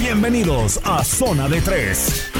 Bienvenidos 0.00 0.80
a 0.82 1.04
Zona 1.04 1.46
de 1.46 1.60
Tres. 1.60 2.32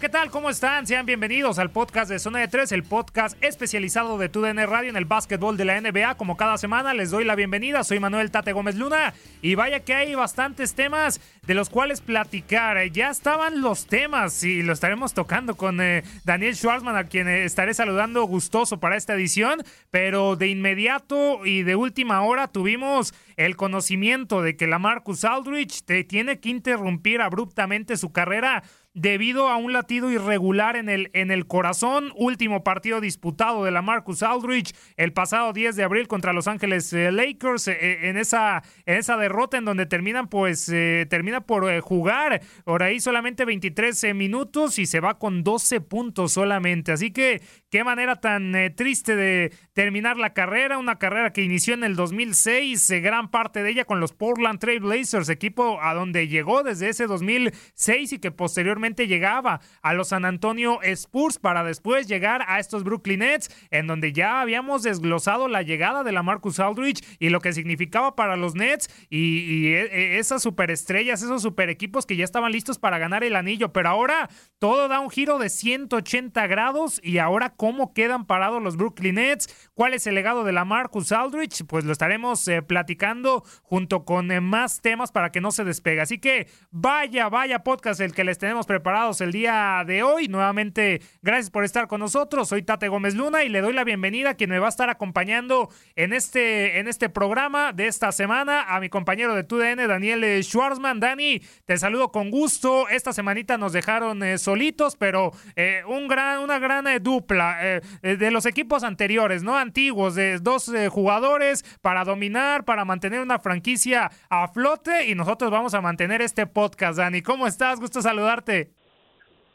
¿Qué 0.00 0.08
tal? 0.08 0.30
¿Cómo 0.30 0.48
están? 0.48 0.86
Sean 0.86 1.04
bienvenidos 1.04 1.58
al 1.58 1.70
podcast 1.70 2.10
de 2.10 2.18
Zona 2.18 2.38
de 2.38 2.48
Tres, 2.48 2.72
el 2.72 2.84
podcast 2.84 3.36
especializado 3.44 4.16
de 4.16 4.30
TUDN 4.30 4.66
Radio 4.66 4.88
en 4.88 4.96
el 4.96 5.04
básquetbol 5.04 5.58
de 5.58 5.66
la 5.66 5.78
NBA. 5.78 6.14
Como 6.14 6.38
cada 6.38 6.56
semana 6.56 6.94
les 6.94 7.10
doy 7.10 7.24
la 7.24 7.34
bienvenida. 7.34 7.84
Soy 7.84 8.00
Manuel 8.00 8.30
Tate 8.30 8.52
Gómez 8.52 8.76
Luna 8.76 9.12
y 9.42 9.56
vaya 9.56 9.80
que 9.80 9.92
hay 9.92 10.14
bastantes 10.14 10.74
temas 10.74 11.20
de 11.46 11.52
los 11.52 11.68
cuales 11.68 12.00
platicar. 12.00 12.82
Ya 12.92 13.10
estaban 13.10 13.60
los 13.60 13.86
temas 13.86 14.42
y 14.42 14.62
lo 14.62 14.72
estaremos 14.72 15.12
tocando 15.12 15.54
con 15.54 15.82
eh, 15.82 16.02
Daniel 16.24 16.56
Schwarzman, 16.56 16.96
a 16.96 17.04
quien 17.04 17.28
eh, 17.28 17.44
estaré 17.44 17.74
saludando 17.74 18.24
gustoso 18.24 18.80
para 18.80 18.96
esta 18.96 19.12
edición. 19.12 19.62
Pero 19.90 20.34
de 20.34 20.48
inmediato 20.48 21.44
y 21.44 21.62
de 21.62 21.76
última 21.76 22.22
hora 22.22 22.48
tuvimos 22.48 23.12
el 23.36 23.56
conocimiento 23.56 24.40
de 24.40 24.56
que 24.56 24.66
la 24.66 24.78
Marcus 24.78 25.24
Aldrich 25.24 25.82
te 25.82 26.04
tiene 26.04 26.40
que 26.40 26.48
interrumpir 26.48 27.20
abruptamente 27.20 27.98
su 27.98 28.12
carrera 28.12 28.62
debido 28.94 29.48
a 29.48 29.56
un 29.56 29.72
latido 29.72 30.10
irregular 30.10 30.76
en 30.76 30.88
el, 30.88 31.10
en 31.12 31.30
el 31.30 31.46
corazón. 31.46 32.12
Último 32.16 32.64
partido 32.64 33.00
disputado 33.00 33.64
de 33.64 33.70
la 33.70 33.82
Marcus 33.82 34.22
Aldridge 34.22 34.74
el 34.96 35.12
pasado 35.12 35.52
10 35.52 35.76
de 35.76 35.84
abril 35.84 36.08
contra 36.08 36.32
Los 36.32 36.48
Ángeles 36.48 36.92
eh, 36.92 37.12
Lakers 37.12 37.68
eh, 37.68 38.08
en, 38.08 38.16
esa, 38.16 38.62
en 38.86 38.98
esa 38.98 39.16
derrota 39.16 39.58
en 39.58 39.64
donde 39.64 39.86
terminan 39.86 40.28
pues 40.28 40.68
eh, 40.68 41.06
termina 41.08 41.40
por 41.40 41.80
jugar 41.80 42.40
por 42.64 42.82
ahí 42.82 43.00
solamente 43.00 43.44
23 43.44 44.14
minutos 44.14 44.78
y 44.78 44.86
se 44.86 45.00
va 45.00 45.18
con 45.18 45.44
12 45.44 45.80
puntos 45.80 46.32
solamente. 46.32 46.92
Así 46.92 47.12
que 47.12 47.42
qué 47.70 47.84
manera 47.84 48.16
tan 48.16 48.52
triste 48.76 49.14
de 49.14 49.52
terminar 49.72 50.16
la 50.16 50.34
carrera, 50.34 50.78
una 50.78 50.98
carrera 50.98 51.32
que 51.32 51.42
inició 51.42 51.74
en 51.74 51.84
el 51.84 51.96
2006, 51.96 52.90
gran 53.02 53.30
parte 53.30 53.62
de 53.62 53.70
ella 53.70 53.84
con 53.84 54.00
los 54.00 54.12
Portland 54.12 54.58
Trail 54.58 54.80
Blazers, 54.80 55.28
equipo 55.28 55.80
a 55.80 55.94
donde 55.94 56.28
llegó 56.28 56.62
desde 56.62 56.88
ese 56.88 57.06
2006 57.06 58.14
y 58.14 58.18
que 58.18 58.32
posteriormente 58.32 59.06
llegaba 59.06 59.60
a 59.82 59.94
los 59.94 60.08
San 60.08 60.24
Antonio 60.24 60.80
Spurs 60.82 61.38
para 61.38 61.62
después 61.62 62.08
llegar 62.08 62.44
a 62.48 62.58
estos 62.58 62.82
Brooklyn 62.82 63.20
Nets, 63.20 63.50
en 63.70 63.86
donde 63.86 64.12
ya 64.12 64.40
habíamos 64.40 64.82
desglosado 64.82 65.46
la 65.46 65.62
llegada 65.62 66.02
de 66.02 66.12
la 66.12 66.22
Marcus 66.22 66.58
Aldridge 66.58 67.04
y 67.18 67.28
lo 67.28 67.40
que 67.40 67.52
significaba 67.52 68.16
para 68.16 68.36
los 68.36 68.54
Nets 68.54 68.88
y, 69.08 69.68
e, 69.68 69.82
e, 69.82 70.18
esas 70.18 70.42
superestrellas, 70.42 71.22
esos 71.22 71.42
super 71.42 71.68
equipos 71.68 72.06
que 72.06 72.16
ya 72.16 72.24
estaban 72.24 72.50
listos 72.50 72.78
para 72.78 72.98
ganar 72.98 73.24
el 73.24 73.36
anillo. 73.36 73.72
Pero 73.72 73.90
ahora 73.90 74.28
todo 74.58 74.88
da 74.88 75.00
un 75.00 75.10
giro 75.10 75.38
de 75.38 75.50
180 75.50 76.46
grados 76.46 77.00
y 77.04 77.18
ahora 77.18 77.50
cómo 77.60 77.92
quedan 77.92 78.24
parados 78.24 78.62
los 78.62 78.78
Brooklyn 78.78 79.16
Nets, 79.16 79.69
cuál 79.80 79.94
es 79.94 80.06
el 80.06 80.14
legado 80.14 80.44
de 80.44 80.52
la 80.52 80.66
Marcus 80.66 81.10
Aldridge, 81.10 81.64
pues 81.66 81.86
lo 81.86 81.92
estaremos 81.92 82.46
eh, 82.48 82.60
platicando 82.60 83.42
junto 83.62 84.04
con 84.04 84.30
eh, 84.30 84.42
más 84.42 84.82
temas 84.82 85.10
para 85.10 85.32
que 85.32 85.40
no 85.40 85.52
se 85.52 85.64
despegue. 85.64 86.02
Así 86.02 86.18
que 86.18 86.48
vaya, 86.70 87.30
vaya 87.30 87.60
podcast 87.60 87.98
el 88.02 88.12
que 88.12 88.22
les 88.22 88.36
tenemos 88.36 88.66
preparados 88.66 89.22
el 89.22 89.32
día 89.32 89.82
de 89.86 90.02
hoy. 90.02 90.28
Nuevamente, 90.28 91.00
gracias 91.22 91.48
por 91.48 91.64
estar 91.64 91.88
con 91.88 92.00
nosotros. 92.00 92.50
Soy 92.50 92.62
Tate 92.62 92.88
Gómez 92.88 93.14
Luna 93.14 93.42
y 93.42 93.48
le 93.48 93.62
doy 93.62 93.72
la 93.72 93.84
bienvenida 93.84 94.28
a 94.28 94.34
quien 94.34 94.50
me 94.50 94.58
va 94.58 94.66
a 94.66 94.68
estar 94.68 94.90
acompañando 94.90 95.70
en 95.96 96.12
este, 96.12 96.78
en 96.78 96.86
este 96.86 97.08
programa 97.08 97.72
de 97.72 97.86
esta 97.86 98.12
semana, 98.12 98.64
a 98.64 98.80
mi 98.80 98.90
compañero 98.90 99.34
de 99.34 99.44
TUDN, 99.44 99.88
Daniel 99.88 100.44
Schwarzman. 100.44 101.00
Dani, 101.00 101.40
te 101.64 101.78
saludo 101.78 102.12
con 102.12 102.30
gusto. 102.30 102.86
Esta 102.90 103.14
semanita 103.14 103.56
nos 103.56 103.72
dejaron 103.72 104.22
eh, 104.24 104.36
solitos, 104.36 104.96
pero 104.96 105.32
eh, 105.56 105.80
un 105.88 106.06
gran, 106.06 106.40
una 106.40 106.58
gran 106.58 106.86
eh, 106.86 107.00
dupla 107.00 107.80
de 108.02 108.30
los 108.30 108.44
equipos 108.44 108.82
anteriores, 108.82 109.42
¿no? 109.42 109.69
Antiguos, 109.70 110.16
de 110.16 110.38
dos 110.40 110.68
jugadores 110.90 111.62
para 111.80 112.02
dominar, 112.02 112.64
para 112.64 112.84
mantener 112.84 113.20
una 113.20 113.38
franquicia 113.38 114.10
a 114.28 114.48
flote 114.48 115.08
y 115.08 115.14
nosotros 115.14 115.48
vamos 115.52 115.74
a 115.74 115.80
mantener 115.80 116.22
este 116.22 116.44
podcast, 116.44 116.98
Dani. 116.98 117.22
¿Cómo 117.22 117.46
estás? 117.46 117.78
Gusto 117.78 118.02
saludarte. 118.02 118.70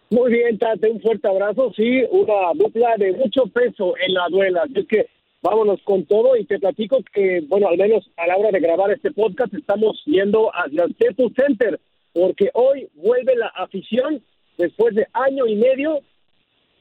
Muy 0.09 0.31
bien, 0.31 0.57
Tate, 0.57 0.89
un 0.89 1.01
fuerte 1.01 1.27
abrazo. 1.27 1.73
Sí, 1.75 2.01
una 2.11 2.53
dupla 2.53 2.95
de 2.97 3.11
mucho 3.11 3.43
peso 3.47 3.93
en 4.07 4.13
la 4.13 4.29
duela. 4.29 4.63
Así 4.63 4.85
que 4.85 5.07
vámonos 5.41 5.81
con 5.83 6.05
todo 6.05 6.37
y 6.37 6.45
te 6.45 6.59
platico 6.59 6.99
que, 7.11 7.41
bueno, 7.49 7.67
al 7.67 7.77
menos 7.77 8.09
a 8.15 8.25
la 8.25 8.37
hora 8.37 8.51
de 8.51 8.61
grabar 8.61 8.91
este 8.91 9.11
podcast 9.11 9.53
estamos 9.53 10.01
yendo 10.05 10.49
hacia 10.55 10.85
el 10.85 10.95
Center 11.35 11.77
porque 12.13 12.51
hoy 12.53 12.87
vuelve 12.93 13.35
la 13.35 13.47
afición 13.47 14.23
después 14.57 14.95
de 14.95 15.07
año 15.11 15.45
y 15.45 15.57
medio. 15.57 15.99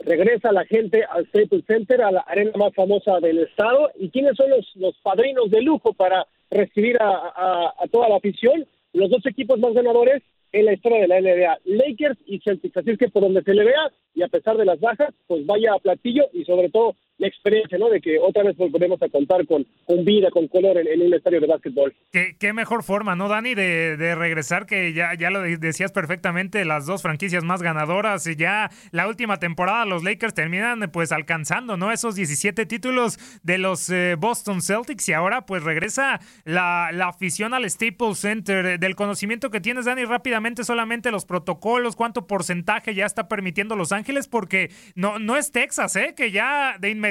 Regresa 0.00 0.52
la 0.52 0.64
gente 0.64 1.04
al 1.04 1.26
Staples 1.28 1.64
Center, 1.66 2.02
a 2.02 2.10
la 2.10 2.20
arena 2.20 2.52
más 2.56 2.74
famosa 2.74 3.20
del 3.20 3.38
estado. 3.38 3.90
¿Y 3.98 4.10
quiénes 4.10 4.36
son 4.36 4.50
los, 4.50 4.70
los 4.76 4.96
padrinos 5.02 5.50
de 5.50 5.62
lujo 5.62 5.92
para 5.92 6.26
recibir 6.50 6.98
a, 7.00 7.72
toda 7.90 8.08
la 8.08 8.16
afición? 8.16 8.66
Los 8.92 9.10
dos 9.10 9.24
equipos 9.26 9.58
más 9.58 9.72
ganadores 9.72 10.22
en 10.52 10.66
la 10.66 10.74
historia 10.74 11.00
de 11.00 11.08
la 11.08 11.20
NBA, 11.20 11.58
Lakers 11.64 12.18
y 12.26 12.38
Celtics. 12.40 12.76
Así 12.76 12.90
es 12.90 12.98
que 12.98 13.08
por 13.08 13.22
donde 13.22 13.42
se 13.42 13.54
le 13.54 13.64
vea, 13.64 13.90
y 14.14 14.22
a 14.22 14.28
pesar 14.28 14.56
de 14.56 14.64
las 14.64 14.78
bajas, 14.78 15.12
pues 15.26 15.44
vaya 15.46 15.74
a 15.74 15.78
platillo 15.78 16.24
y 16.32 16.44
sobre 16.44 16.68
todo 16.68 16.94
la 17.18 17.28
experiencia, 17.28 17.78
¿no? 17.78 17.88
De 17.90 18.00
que 18.00 18.18
otra 18.18 18.42
vez 18.42 18.56
volvemos 18.56 19.00
a 19.02 19.08
contar 19.08 19.46
con, 19.46 19.66
con 19.86 20.04
vida, 20.04 20.30
con 20.30 20.48
color 20.48 20.78
en, 20.78 21.02
un 21.02 21.14
estadio 21.14 21.40
de 21.40 21.46
básquetbol. 21.46 21.94
¿Qué, 22.10 22.52
mejor 22.52 22.82
forma, 22.82 23.14
¿no, 23.14 23.28
Dani? 23.28 23.54
De, 23.54 23.96
de, 23.96 24.14
regresar, 24.14 24.66
que 24.66 24.92
ya, 24.92 25.14
ya 25.14 25.30
lo 25.30 25.42
decías 25.42 25.92
perfectamente, 25.92 26.64
las 26.64 26.86
dos 26.86 27.02
franquicias 27.02 27.44
más 27.44 27.62
ganadoras 27.62 28.26
y 28.26 28.36
ya 28.36 28.70
la 28.90 29.06
última 29.08 29.38
temporada 29.38 29.84
los 29.84 30.02
Lakers 30.02 30.34
terminan 30.34 30.90
pues 30.92 31.12
alcanzando, 31.12 31.76
¿no? 31.76 31.92
Esos 31.92 32.16
17 32.16 32.66
títulos 32.66 33.18
de 33.42 33.58
los 33.58 33.90
eh, 33.90 34.16
Boston 34.18 34.60
Celtics 34.60 35.08
y 35.08 35.12
ahora 35.12 35.46
pues 35.46 35.62
regresa 35.62 36.20
la, 36.44 36.90
la 36.92 37.08
afición 37.08 37.54
al 37.54 37.68
Staples 37.70 38.18
Center. 38.18 38.78
Del 38.78 38.96
conocimiento 38.96 39.50
que 39.50 39.60
tienes, 39.60 39.84
Dani, 39.84 40.04
rápidamente 40.04 40.64
solamente 40.64 41.10
los 41.10 41.24
protocolos, 41.24 41.96
cuánto 41.96 42.26
porcentaje 42.26 42.94
ya 42.94 43.06
está 43.06 43.28
permitiendo 43.28 43.76
Los 43.76 43.92
Ángeles, 43.92 44.28
porque 44.28 44.70
no, 44.94 45.18
no 45.18 45.36
es 45.36 45.52
Texas, 45.52 45.96
¿eh? 45.96 46.14
Que 46.16 46.30
ya 46.30 46.76
de 46.78 46.90
inmediato 46.90 47.03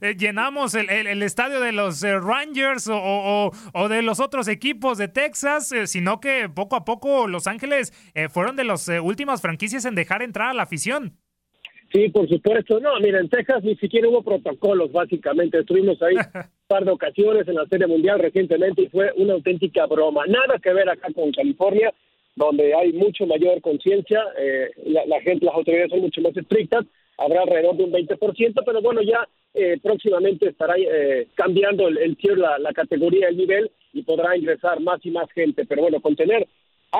eh, 0.00 0.14
llenamos 0.18 0.74
el, 0.74 0.90
el, 0.90 1.22
estadio 1.22 1.60
de 1.60 1.72
los 1.72 2.02
eh, 2.02 2.18
Rangers 2.18 2.88
o, 2.88 3.50
o, 3.72 3.88
de 3.88 4.02
los 4.02 4.20
otros 4.20 4.48
equipos 4.48 4.98
de 4.98 5.08
Texas, 5.08 5.72
eh, 5.72 5.86
sino 5.86 6.20
que 6.20 6.48
poco 6.48 6.76
a 6.76 6.84
poco 6.84 7.26
Los 7.26 7.46
Ángeles 7.46 7.92
fueron 8.30 8.56
de 8.56 8.64
las 8.64 8.88
últimas 9.02 9.40
franquicias 9.40 9.84
en 9.84 9.94
dejar 9.94 10.22
entrar 10.22 10.50
a 10.50 10.54
la 10.54 10.62
afición. 10.64 11.16
Sí, 11.92 12.08
por 12.08 12.28
supuesto. 12.28 12.80
No, 12.80 12.98
mira, 13.00 13.20
en 13.20 13.28
Texas 13.28 13.62
ni 13.62 13.76
siquiera 13.76 14.08
hubo 14.08 14.22
protocolos, 14.22 14.90
básicamente. 14.92 15.60
Estuvimos 15.60 16.00
ahí 16.02 16.16
un 16.34 16.66
par 16.66 16.84
de 16.84 16.90
ocasiones 16.90 17.46
en 17.46 17.54
la 17.54 17.66
Serie 17.66 17.86
Mundial 17.86 18.18
recientemente 18.18 18.82
y 18.82 18.88
fue 18.88 19.12
una 19.16 19.34
auténtica 19.34 19.86
broma. 19.86 20.24
Nada 20.26 20.58
que 20.62 20.72
ver 20.72 20.88
acá 20.88 21.08
con 21.14 21.30
California, 21.32 21.92
donde 22.36 22.74
hay 22.74 22.92
mucho 22.92 23.26
mayor 23.26 23.60
conciencia. 23.60 24.22
la, 24.86 25.06
la 25.06 25.20
gente, 25.20 25.46
las 25.46 25.54
autoridades 25.54 25.90
son 25.90 26.00
mucho 26.00 26.20
más 26.20 26.36
estrictas 26.36 26.84
habrá 27.18 27.42
alrededor 27.42 27.76
de 27.76 27.84
un 27.84 27.92
20%, 27.92 28.62
pero 28.64 28.82
bueno, 28.82 29.02
ya 29.02 29.28
eh, 29.54 29.78
próximamente 29.82 30.48
estará 30.48 30.74
eh, 30.76 31.28
cambiando 31.34 31.88
el, 31.88 31.98
el 31.98 32.16
tier, 32.16 32.38
la, 32.38 32.58
la, 32.58 32.72
categoría, 32.72 33.28
el 33.28 33.36
nivel, 33.36 33.70
y 33.92 34.02
podrá 34.02 34.36
ingresar 34.36 34.80
más 34.80 35.04
y 35.04 35.10
más 35.10 35.30
gente. 35.32 35.64
Pero 35.66 35.82
bueno, 35.82 36.00
con 36.00 36.16
tener 36.16 36.46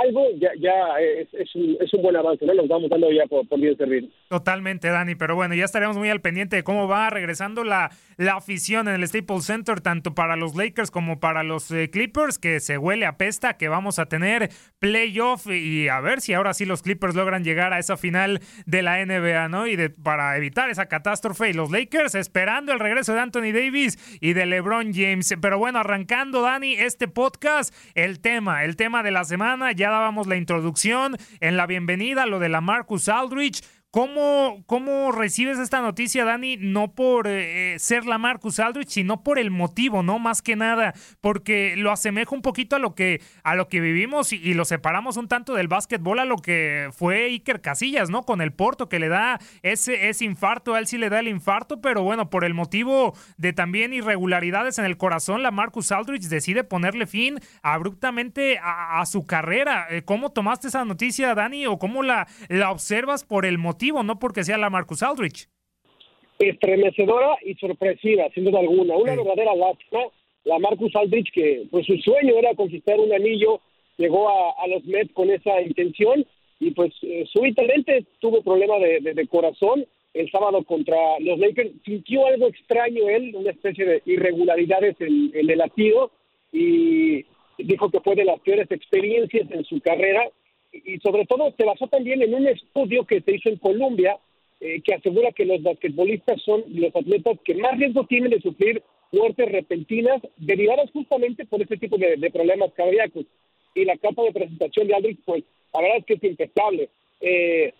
algo 0.02 0.26
ya, 0.38 0.50
ya 0.58 0.73
es, 0.99 1.55
un, 1.55 1.76
es 1.81 1.93
un 1.94 2.02
buen 2.02 2.17
avance, 2.17 2.44
¿no? 2.44 2.55
Nos 2.55 2.69
vamos 2.69 2.91
dando 2.91 3.11
ya 3.11 3.26
por, 3.26 3.46
por 3.49 3.61
bien 3.61 3.76
servir. 3.76 4.11
Totalmente, 4.29 4.88
Dani, 4.88 5.14
pero 5.14 5.35
bueno, 5.35 5.55
ya 5.55 5.64
estaremos 5.64 5.96
muy 5.96 6.11
al 6.11 6.20
pendiente 6.20 6.56
de 6.56 6.64
cómo 6.64 6.88
va 6.88 7.11
regresando 7.11 7.64
la, 7.64 7.91
la 8.17 8.35
afición 8.35 8.88
en 8.88 8.94
el 8.94 9.06
Staples 9.06 9.44
Center, 9.44 9.81
tanto 9.81 10.14
para 10.14 10.37
los 10.37 10.56
Lakers 10.56 10.91
como 10.91 11.20
para 11.20 11.43
los 11.43 11.70
eh, 11.70 11.91
Clippers, 11.91 12.38
que 12.38 12.61
se 12.61 12.79
huele 12.79 13.06
a 13.06 13.17
pesta, 13.17 13.56
que 13.56 13.69
vamos 13.69 13.99
a 13.99 14.06
tener 14.06 14.50
playoff 14.79 15.46
y 15.46 15.88
a 15.88 16.00
ver 16.00 16.20
si 16.20 16.35
ahora 16.35 16.55
sí 16.55 16.64
los 16.64 16.82
Clippers 16.82 17.14
logran 17.14 17.44
llegar 17.44 17.73
a 17.73 17.79
esa 17.79 17.96
final 17.96 18.41
de 18.67 18.82
la 18.82 19.05
NBA, 19.05 19.49
¿no? 19.49 19.67
Y 19.67 19.76
de, 19.76 19.91
para 19.91 20.37
evitar 20.37 20.70
esa 20.70 20.87
catástrofe 20.87 21.50
y 21.50 21.52
los 21.52 21.70
Lakers 21.70 22.14
esperando 22.14 22.73
el 22.73 22.81
regreso 22.81 23.14
de 23.14 23.20
Anthony 23.20 23.52
Davis 23.52 24.19
y 24.20 24.32
de 24.32 24.46
LeBron 24.46 24.93
James. 24.93 25.35
Pero 25.41 25.58
bueno, 25.58 25.79
arrancando, 25.79 26.43
Dani, 26.43 26.75
este 26.75 27.08
podcast, 27.08 27.75
el 27.94 28.20
tema, 28.20 28.64
el 28.64 28.76
tema 28.76 29.02
de 29.02 29.11
la 29.11 29.25
semana, 29.25 29.73
ya 29.73 29.83
dábamos 29.90 30.26
la 30.26 30.36
introducción 30.36 31.16
en 31.40 31.56
la 31.56 31.66
bienvenida, 31.66 32.26
lo 32.26 32.38
de 32.38 32.48
la 32.48 32.60
Marcus 32.60 33.08
Aldrich. 33.08 33.62
¿Cómo, 33.94 34.64
¿Cómo 34.67 35.12
recibes 35.12 35.61
esta 35.61 35.81
noticia, 35.81 36.25
Dani? 36.25 36.56
No 36.56 36.96
por 36.96 37.29
eh, 37.29 37.76
ser 37.79 38.06
la 38.06 38.19
Marcus 38.19 38.58
Aldrich, 38.58 38.88
sino 38.88 39.23
por 39.23 39.38
el 39.38 39.52
motivo, 39.52 40.02
¿no? 40.02 40.19
Más 40.19 40.43
que 40.43 40.56
nada, 40.56 40.94
porque 41.20 41.76
lo 41.76 41.93
asemeja 41.93 42.35
un 42.35 42.43
poquito 42.43 42.75
a 42.75 42.81
lo 42.81 42.96
que, 42.96 43.23
a 43.44 43.55
lo 43.55 43.69
que 43.69 43.79
vivimos 43.79 44.32
y, 44.32 44.52
lo 44.55 44.64
separamos 44.64 45.17
un 45.17 45.29
tanto 45.29 45.55
del 45.55 45.69
básquetbol 45.69 46.19
a 46.19 46.25
lo 46.25 46.38
que 46.38 46.88
fue 46.91 47.26
Iker 47.26 47.61
Casillas, 47.61 48.11
¿no? 48.11 48.25
Con 48.25 48.41
el 48.41 48.52
Porto, 48.52 48.88
que 48.88 48.99
le 48.99 49.06
da 49.06 49.38
ese, 49.62 50.08
ese 50.08 50.25
infarto, 50.25 50.75
a 50.75 50.81
él 50.81 50.88
sí 50.88 50.99
le 50.99 51.08
da 51.08 51.20
el 51.20 51.29
infarto, 51.29 51.81
pero 51.81 52.02
bueno, 52.02 52.31
por 52.31 52.44
el 52.44 52.52
motivo 52.52 53.17
de 53.37 53.52
también 53.52 53.93
irregularidades 53.93 54.81
en 54.81 54.87
el 54.87 54.96
corazón, 54.96 55.44
la 55.44 55.52
Marcus 55.52 55.93
Aldrich 55.93 56.25
decide 56.25 56.64
ponerle 56.64 57.06
fin 57.06 57.38
abruptamente 57.62 58.58
a, 58.61 59.06
su 59.06 59.25
carrera. 59.25 59.87
Eh, 59.88 60.02
¿Cómo 60.02 60.32
tomaste 60.32 60.67
esa 60.67 60.85
noticia, 60.85 61.32
Dani? 61.37 61.67
¿O 61.67 61.79
cómo 61.79 62.02
la, 62.02 62.26
la 62.49 62.73
observas 62.73 63.23
por 63.23 63.46
el 63.46 63.56
motivo? 63.56 63.83
No 63.92 64.19
porque 64.19 64.44
sea 64.44 64.58
la 64.58 64.70
Marcus 64.70 65.02
Aldrich. 65.02 65.48
Estremecedora 66.38 67.36
y 67.44 67.54
sorpresiva, 67.54 68.25
sin 68.34 68.44
duda 68.44 68.60
alguna. 68.60 68.96
Una 68.96 69.14
verdadera 69.14 69.54
lástima. 69.54 70.00
La 70.44 70.58
Marcus 70.58 70.94
Aldrich, 70.96 71.31
que 71.32 71.66
pues 71.70 71.86
su 71.86 71.96
sueño 71.98 72.34
era 72.36 72.54
conquistar 72.54 72.98
un 73.00 73.12
anillo, 73.12 73.60
llegó 73.96 74.28
a, 74.28 74.66
los 74.69 74.84
Mets 74.84 75.12
con 75.12 75.31
esa 75.31 75.60
intención 75.62 76.26
y 76.60 76.70
pues 76.72 76.92
eh, 77.02 77.25
súbitamente 77.32 78.04
tuvo 78.20 78.42
problema 78.42 78.78
de, 78.78 79.28
corazón 79.28 79.86
el 80.12 80.31
sábado 80.31 80.62
contra 80.64 80.96
los 81.20 81.38
Lakers. 81.38 81.70
Sintió 81.84 82.26
algo 82.26 82.48
extraño 82.48 83.08
él, 83.08 83.34
una 83.34 83.50
especie 83.50 83.84
de 83.86 84.02
irregularidades 84.04 85.00
en, 85.00 85.31
en 85.34 85.50
el 85.50 85.58
latido 85.58 86.10
y 86.52 87.25
dijo 87.58 87.90
que 87.90 88.00
fue 88.00 88.14
de 88.14 88.25
las 88.25 88.40
peores 88.40 88.70
experiencias 88.70 89.50
en 89.50 89.64
su 89.64 89.81
carrera 89.81 90.28
y 90.84 90.98
sobre 90.98 91.26
todo 91.26 91.52
se 91.56 91.64
basó 91.64 91.86
también 91.88 92.22
en 92.22 92.34
un 92.34 92.46
estudio 92.46 93.04
que 93.04 93.20
se 93.20 93.36
hizo 93.36 93.48
en 93.48 93.56
Colombia 93.58 94.18
eh, 94.60 94.80
que 94.82 94.94
asegura 94.94 95.32
que 95.32 95.44
los 95.44 95.62
basquetbolistas 95.62 96.40
son 96.42 96.64
los 96.68 96.94
atletas 96.96 97.38
que 97.44 97.54
más 97.54 97.78
riesgo 97.78 98.06
tienen 98.06 98.30
de 98.30 98.40
sufrir 98.40 98.82
muertes 99.12 99.50
repentinas 99.50 100.22
derivadas 100.36 100.90
justamente 100.92 101.44
por 101.44 101.60
este 101.60 101.76
tipo 101.76 101.98
de, 101.98 102.30
problemas 102.30 102.72
cardíacos. 102.72 103.26
Y 103.74 103.84
la 103.84 103.96
capa 103.98 104.22
de 104.22 104.32
presentación 104.32 104.88
de 104.88 104.94
Aldrich, 104.94 105.18
pues 105.24 105.44
la 105.72 105.80
verdad 105.80 105.98
es 105.98 106.04
que 106.06 106.14
es 106.14 106.24
impecable. 106.24 106.88
Eh, 107.20 107.74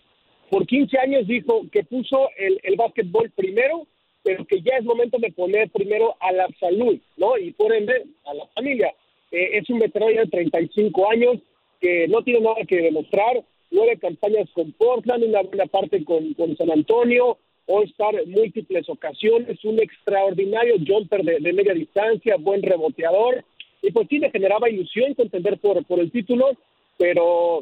por 0.49 0.67
15 0.67 0.97
años 0.99 1.27
dijo 1.27 1.63
que 1.71 1.83
puso 1.83 2.29
el, 2.37 2.59
el 2.63 2.75
básquetbol 2.75 3.31
primero, 3.31 3.87
pero 4.23 4.45
que 4.45 4.61
ya 4.61 4.77
es 4.77 4.85
momento 4.85 5.17
de 5.17 5.31
poner 5.31 5.69
primero 5.71 6.15
a 6.19 6.31
la 6.33 6.47
salud, 6.59 6.97
¿no? 7.17 7.37
Y 7.37 7.51
por 7.53 7.73
ende 7.73 8.05
a 8.25 8.33
la 8.33 8.45
familia. 8.47 8.93
Eh, 9.31 9.57
es 9.57 9.69
un 9.69 9.79
veterano 9.79 10.19
de 10.19 10.27
35 10.27 11.09
años, 11.09 11.37
que 11.85 12.07
no 12.07 12.23
tiene 12.23 12.39
nada 12.39 12.65
que 12.67 12.81
demostrar. 12.81 13.43
Nueve 13.69 13.99
campañas 13.99 14.49
con 14.53 14.71
Portland, 14.71 15.23
una 15.23 15.43
buena 15.43 15.67
parte 15.67 16.03
con, 16.03 16.33
con 16.33 16.57
San 16.57 16.71
Antonio, 16.71 17.37
All-Star 17.67 18.25
múltiples 18.25 18.89
ocasiones, 18.89 19.63
un 19.63 19.79
extraordinario 19.79 20.77
jumper 20.87 21.23
de, 21.23 21.53
media 21.53 21.75
distancia, 21.75 22.37
buen 22.39 22.63
reboteador. 22.63 23.45
Y 23.83 23.91
pues 23.91 24.07
sí, 24.09 24.17
le 24.17 24.31
generaba 24.31 24.67
ilusión 24.67 25.13
contender 25.13 25.59
por, 25.59 25.85
por 25.85 25.99
el 25.99 26.11
título, 26.11 26.53
pero 26.97 27.59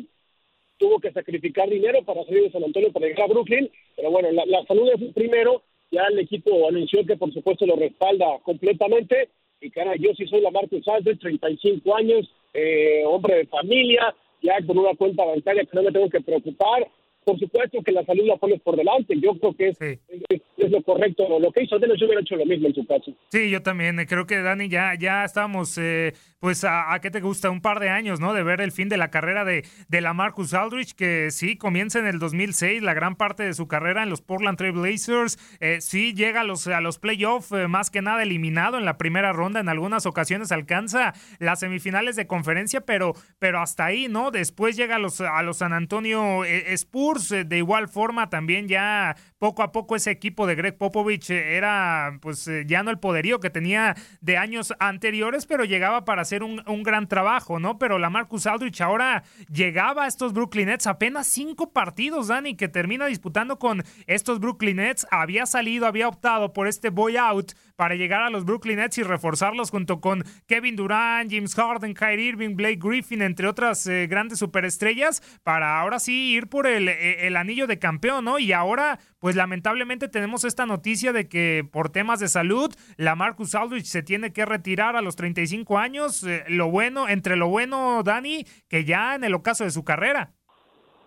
tuvo 0.77 1.01
que 1.01 1.11
sacrificar 1.11 1.69
dinero 1.69 2.01
para 2.03 2.23
salir 2.23 2.43
de 2.43 2.51
San 2.51 2.63
Antonio 2.63 2.93
para 2.93 3.07
llegar 3.07 3.25
a 3.25 3.33
Brooklyn. 3.33 3.69
Pero 3.97 4.09
bueno, 4.09 4.29
la, 4.31 4.65
salud 4.65 4.89
es 4.89 5.13
primero. 5.13 5.63
Ya 5.91 6.03
el 6.09 6.19
equipo 6.19 6.69
anunció 6.69 7.05
que 7.05 7.17
por 7.17 7.33
supuesto 7.33 7.65
lo 7.65 7.75
respalda 7.75 8.39
completamente. 8.43 9.27
Y 9.59 9.69
cara, 9.69 9.97
yo 9.97 10.13
sí 10.15 10.27
soy 10.27 10.39
la 10.39 10.51
Marcus 10.51 10.87
Aldridge, 10.87 11.19
35 11.19 11.95
años, 11.95 12.29
eh, 12.53 13.03
hombre 13.05 13.37
de 13.37 13.45
familia, 13.47 14.13
ya 14.41 14.55
con 14.65 14.77
una 14.77 14.95
cuenta 14.95 15.25
bancaria 15.25 15.65
que 15.65 15.75
no 15.75 15.83
me 15.83 15.91
tengo 15.91 16.09
que 16.09 16.21
preocupar. 16.21 16.87
Por 17.25 17.39
supuesto 17.39 17.81
que 17.83 17.91
la 17.91 18.05
salud 18.05 18.25
la 18.25 18.37
pones 18.37 18.61
por 18.61 18.75
delante. 18.75 19.19
Yo 19.19 19.37
creo 19.39 19.55
que 19.55 19.69
es, 19.69 19.77
es, 19.79 20.71
lo 20.71 20.81
correcto. 20.83 21.39
Lo 21.39 21.51
que 21.51 21.63
hizo 21.63 21.79
Dennis, 21.79 21.99
yo 21.99 22.05
hubiera 22.05 22.21
hecho 22.21 22.35
lo 22.35 22.45
mismo 22.45 22.67
en 22.67 22.75
su 22.75 22.85
caso. 22.85 23.13
Sí, 23.31 23.49
yo 23.49 23.61
también. 23.61 23.97
Creo 24.07 24.25
que 24.25 24.41
Dani 24.41 24.69
ya, 24.69 24.93
ya 24.99 25.23
estamos 25.23 25.77
eh, 25.77 26.13
pues 26.43 26.65
a, 26.65 26.99
qué 27.01 27.09
te 27.09 27.21
gusta, 27.21 27.49
un 27.49 27.61
par 27.61 27.79
de 27.79 27.87
años, 27.87 28.19
¿no? 28.19 28.33
De 28.33 28.43
ver 28.43 28.59
el 28.59 28.73
fin 28.73 28.89
de 28.89 28.97
la 28.97 29.09
carrera 29.09 29.45
de, 29.45 29.65
de 29.87 30.01
la 30.01 30.13
Marcus 30.13 30.53
Aldrich, 30.53 30.93
que 30.93 31.31
sí, 31.31 31.55
comienza 31.55 31.99
en 31.99 32.05
el 32.05 32.19
2006, 32.19 32.81
la 32.81 32.93
gran 32.93 33.15
parte 33.15 33.43
de 33.43 33.53
su 33.53 33.69
carrera 33.69 34.03
en 34.03 34.09
los 34.09 34.21
Portland 34.21 34.57
Trail 34.57 34.73
Blazers, 34.73 35.39
eh, 35.61 35.79
sí 35.79 36.13
llega 36.13 36.41
a 36.41 36.43
los, 36.43 36.67
a 36.67 36.81
los 36.81 36.99
playoffs, 36.99 37.53
eh, 37.53 37.69
más 37.69 37.89
que 37.89 38.01
nada 38.01 38.23
eliminado 38.23 38.77
en 38.77 38.83
la 38.83 38.97
primera 38.97 39.31
ronda, 39.31 39.61
en 39.61 39.69
algunas 39.69 40.05
ocasiones 40.05 40.51
alcanza 40.51 41.13
las 41.39 41.61
semifinales 41.61 42.17
de 42.17 42.27
conferencia, 42.27 42.81
pero, 42.81 43.13
pero 43.39 43.61
hasta 43.61 43.85
ahí, 43.85 44.07
¿no? 44.09 44.29
Después 44.29 44.75
llega 44.75 44.97
a 44.97 44.99
los, 44.99 45.21
a 45.21 45.41
los 45.43 45.59
San 45.59 45.71
Antonio 45.71 46.43
eh, 46.43 46.73
Spurs, 47.17 47.47
de 47.47 47.57
igual 47.57 47.87
forma 47.87 48.29
también 48.29 48.67
ya 48.67 49.15
poco 49.39 49.63
a 49.63 49.71
poco 49.71 49.95
ese 49.95 50.11
equipo 50.11 50.47
de 50.47 50.55
Greg 50.55 50.77
Popovich 50.77 51.29
era 51.29 52.17
pues 52.21 52.49
ya 52.65 52.83
no 52.83 52.91
el 52.91 52.99
poderío 52.99 53.39
que 53.39 53.49
tenía 53.49 53.95
de 54.21 54.37
años 54.37 54.73
anteriores, 54.79 55.45
pero 55.45 55.65
llegaba 55.65 56.05
para 56.05 56.25
ser 56.25 56.43
un, 56.43 56.63
un, 56.67 56.83
gran 56.83 57.07
trabajo, 57.07 57.59
¿no? 57.59 57.77
Pero 57.77 57.99
la 57.99 58.09
Marcus 58.09 58.47
Aldrich 58.47 58.81
ahora 58.81 59.23
llegaba 59.51 60.05
a 60.05 60.07
estos 60.07 60.33
Brooklyn 60.33 60.67
Nets 60.67 60.87
apenas 60.87 61.27
cinco 61.27 61.71
partidos, 61.71 62.27
Dani, 62.27 62.55
que 62.55 62.67
termina 62.67 63.05
disputando 63.05 63.59
con 63.59 63.83
estos 64.07 64.39
Brooklyn 64.39 64.77
Nets. 64.77 65.05
Había 65.11 65.45
salido, 65.45 65.87
había 65.87 66.07
optado 66.07 66.53
por 66.53 66.67
este 66.67 66.89
boy 66.89 67.17
out 67.17 67.53
para 67.75 67.95
llegar 67.95 68.21
a 68.21 68.29
los 68.29 68.45
Brooklyn 68.45 68.77
Nets 68.77 68.97
y 68.97 69.03
reforzarlos 69.03 69.71
junto 69.71 69.99
con 69.99 70.23
Kevin 70.47 70.75
Durant, 70.75 71.31
James 71.31 71.55
Harden, 71.55 71.93
Kyrie 71.93 72.29
Irving, 72.29 72.55
Blake 72.55 72.79
Griffin, 72.81 73.21
entre 73.21 73.47
otras 73.47 73.85
eh, 73.87 74.07
grandes 74.07 74.39
superestrellas, 74.39 75.21
para 75.43 75.79
ahora 75.79 75.99
sí 75.99 76.33
ir 76.33 76.47
por 76.47 76.67
el, 76.67 76.87
eh, 76.87 77.29
anillo 77.35 77.67
de 77.67 77.79
campeón, 77.79 78.25
¿no? 78.25 78.39
Y 78.39 78.51
ahora, 78.51 78.99
pues 79.19 79.35
lamentablemente 79.35 80.07
tenemos 80.07 80.43
esta 80.43 80.65
noticia 80.65 81.13
de 81.13 81.27
que 81.27 81.65
por 81.71 81.89
temas 81.89 82.19
de 82.19 82.27
salud, 82.27 82.73
la 82.97 83.15
Marcus 83.15 83.55
Aldridge 83.55 83.85
se 83.85 84.03
tiene 84.03 84.33
que 84.33 84.45
retirar 84.45 84.95
a 84.95 85.01
los 85.01 85.15
35 85.15 85.77
años. 85.77 86.23
Eh, 86.23 86.43
lo 86.47 86.69
bueno, 86.69 87.09
entre 87.09 87.35
lo 87.35 87.49
bueno, 87.49 88.03
Dani, 88.03 88.45
que 88.69 88.85
ya 88.85 89.15
en 89.15 89.23
el 89.23 89.33
ocaso 89.33 89.63
de 89.63 89.71
su 89.71 89.83
carrera. 89.83 90.33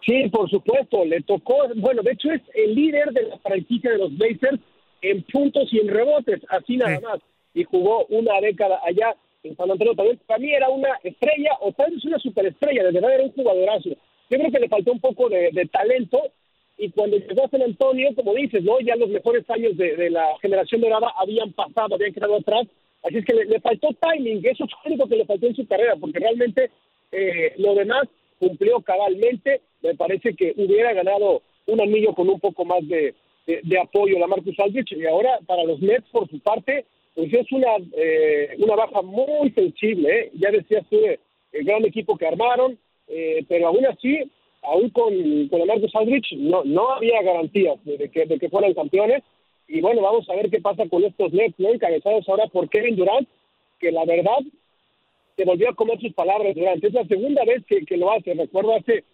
Sí, 0.05 0.29
por 0.31 0.49
supuesto, 0.49 1.05
le 1.05 1.21
tocó, 1.23 1.57
bueno, 1.77 2.03
de 2.03 2.13
hecho 2.13 2.31
es 2.31 2.41
el 2.55 2.77
líder 2.77 3.13
de 3.13 3.25
la 3.25 3.39
franquicia 3.39 3.91
de 3.91 3.99
los 3.99 4.17
Blazers 4.17 4.61
en 5.11 5.23
puntos 5.23 5.73
y 5.73 5.79
en 5.79 5.89
rebotes, 5.89 6.41
así 6.49 6.77
nada 6.77 7.01
más. 7.01 7.21
Y 7.55 7.65
jugó 7.65 8.05
una 8.07 8.41
década 8.41 8.81
allá 8.85 9.15
en 9.43 9.57
San 9.57 9.71
Antonio 9.71 9.95
también. 9.95 10.21
Para 10.27 10.39
mí 10.39 10.53
era 10.53 10.69
una 10.69 10.99
estrella, 11.03 11.53
o 11.61 11.73
tal 11.73 11.93
vez 11.93 12.05
una 12.05 12.19
superestrella, 12.19 12.85
de 12.85 12.93
verdad 12.93 13.15
era 13.15 13.25
un 13.25 13.33
jugadorazo. 13.33 13.91
Yo 14.29 14.39
creo 14.39 14.51
que 14.51 14.61
le 14.61 14.69
faltó 14.69 14.93
un 14.93 15.01
poco 15.01 15.29
de, 15.29 15.69
talento, 15.71 16.21
y 16.79 16.91
cuando 16.91 17.17
llegó 17.17 17.45
a 17.45 17.49
San 17.49 17.63
Antonio, 17.63 18.15
como 18.15 18.35
dices, 18.35 18.63
¿no? 18.63 18.81
Ya 18.81 18.97
los 18.97 19.09
mejores 19.09 19.49
años 19.49 19.77
de, 19.77 20.11
la 20.11 20.37
generación 20.43 20.81
dorada 20.81 21.13
habían 21.19 21.53
pasado, 21.53 21.95
habían 21.95 22.13
quedado 22.13 22.37
atrás, 22.37 22.67
así 23.03 23.19
es 23.19 23.25
que 23.25 23.35
le, 23.35 23.61
faltó 23.61 23.89
timing, 24.01 24.45
eso 24.45 24.65
es 24.65 24.71
lo 24.71 24.79
único 24.85 25.09
que 25.09 25.17
le 25.17 25.25
faltó 25.25 25.47
en 25.47 25.57
su 25.57 25.67
carrera, 25.67 25.95
porque 25.97 26.19
realmente 26.19 26.71
eh, 27.13 27.55
lo 27.57 27.75
demás 27.75 28.03
cumplió 28.39 28.81
cabalmente, 28.81 29.63
me 29.81 29.95
parece 29.95 30.35
que 30.35 30.53
hubiera 30.57 30.93
ganado 30.93 31.43
un 31.67 31.81
anillo 31.81 32.13
con 32.15 32.29
un 32.29 32.41
poco 32.41 32.65
más 32.65 32.87
de, 32.87 33.15
de, 33.47 33.79
apoyo 33.79 34.17
a 34.17 34.21
la 34.21 34.27
Marcus 34.27 34.59
Aldrich 34.59 34.93
y 34.93 35.07
ahora 35.07 35.39
para 35.47 35.65
los 35.65 35.81
Mets 35.81 36.09
por 36.11 36.29
su 36.29 36.39
parte 36.41 36.85
pues 37.15 37.33
es 37.33 37.51
una 37.53 37.77
eh, 37.97 38.57
una 38.59 38.75
baja 38.75 39.03
muy 39.03 39.51
sensible 39.53 40.19
¿eh? 40.19 40.31
ya 40.35 40.51
decías 40.51 40.85
tú 40.91 40.99
el 41.53 41.65
gran 41.65 41.85
equipo 41.85 42.17
que 42.17 42.27
armaron 42.27 42.77
eh, 43.09 43.45
pero 43.49 43.69
aún 43.69 43.87
así 43.87 44.19
aún 44.63 44.91
con, 44.91 45.49
con 45.49 45.61
la 45.61 45.67
Marcus 45.67 45.95
Aldrich 45.95 46.33
no 46.37 46.65
no 46.65 46.91
había 46.91 47.23
garantías 47.23 47.83
de, 47.85 48.11
que 48.11 48.27
de 48.27 48.39
que 48.39 48.49
fueran 48.49 48.75
campeones 48.75 49.23
y 49.69 49.81
bueno 49.81 50.03
vamos 50.03 50.29
a 50.29 50.35
ver 50.35 50.51
qué 50.51 50.61
pasa 50.61 50.89
con 50.89 51.05
estos 51.05 51.33
Mets 51.33 51.59
¿no? 51.59 51.73
encabezados 51.73 52.29
ahora 52.29 52.49
por 52.49 52.69
Kevin 52.69 52.97
Durant 52.97 53.29
que 53.79 53.93
la 53.93 54.05
verdad 54.05 54.39
se 55.37 55.45
volvió 55.45 55.71
a 55.71 55.75
comer 55.75 56.01
sus 56.01 56.13
palabras 56.15 56.57
Durant 56.57 56.83
es 56.83 56.93
la 56.93 57.05
segunda 57.05 57.45
vez 57.45 57.65
que, 57.67 57.85
que 57.85 57.97
lo 57.97 58.11
hace 58.11 58.35
recuerdo 58.35 58.75
hace 58.75 59.05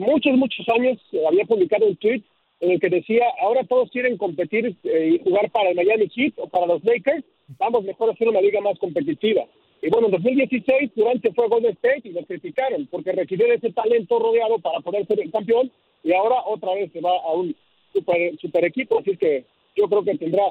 muchos 0.00 0.32
muchos 0.36 0.68
años 0.70 0.98
había 1.24 1.44
publicado 1.44 1.86
un 1.86 1.94
tweet 1.94 2.22
en 2.60 2.70
el 2.70 2.80
que 2.80 2.88
decía, 2.88 3.24
ahora 3.40 3.64
todos 3.64 3.90
quieren 3.90 4.16
competir 4.16 4.76
eh, 4.84 5.10
y 5.14 5.24
jugar 5.24 5.50
para 5.50 5.70
el 5.70 5.76
Miami 5.76 6.08
Heat 6.08 6.34
o 6.38 6.48
para 6.48 6.66
los 6.66 6.82
Lakers, 6.84 7.24
vamos 7.58 7.84
mejor 7.84 8.10
a 8.10 8.12
hacer 8.12 8.28
una 8.28 8.40
liga 8.40 8.60
más 8.60 8.78
competitiva. 8.78 9.44
Y 9.80 9.90
bueno, 9.90 10.08
en 10.08 10.12
2016 10.12 10.90
Durante 10.96 11.32
fue 11.32 11.48
Golden 11.48 11.72
State 11.72 12.02
y 12.04 12.10
lo 12.10 12.24
criticaron 12.24 12.86
porque 12.90 13.12
requirió 13.12 13.52
ese 13.52 13.72
talento 13.72 14.18
rodeado 14.18 14.58
para 14.58 14.80
poder 14.80 15.06
ser 15.06 15.20
el 15.20 15.30
campeón 15.30 15.70
y 16.02 16.12
ahora 16.12 16.42
otra 16.46 16.74
vez 16.74 16.90
se 16.92 17.00
va 17.00 17.12
a 17.16 17.32
un 17.32 17.54
super 17.92 18.64
equipo, 18.64 18.98
así 18.98 19.16
que 19.16 19.44
yo 19.76 19.88
creo 19.88 20.04
que 20.04 20.16
tendrá 20.16 20.44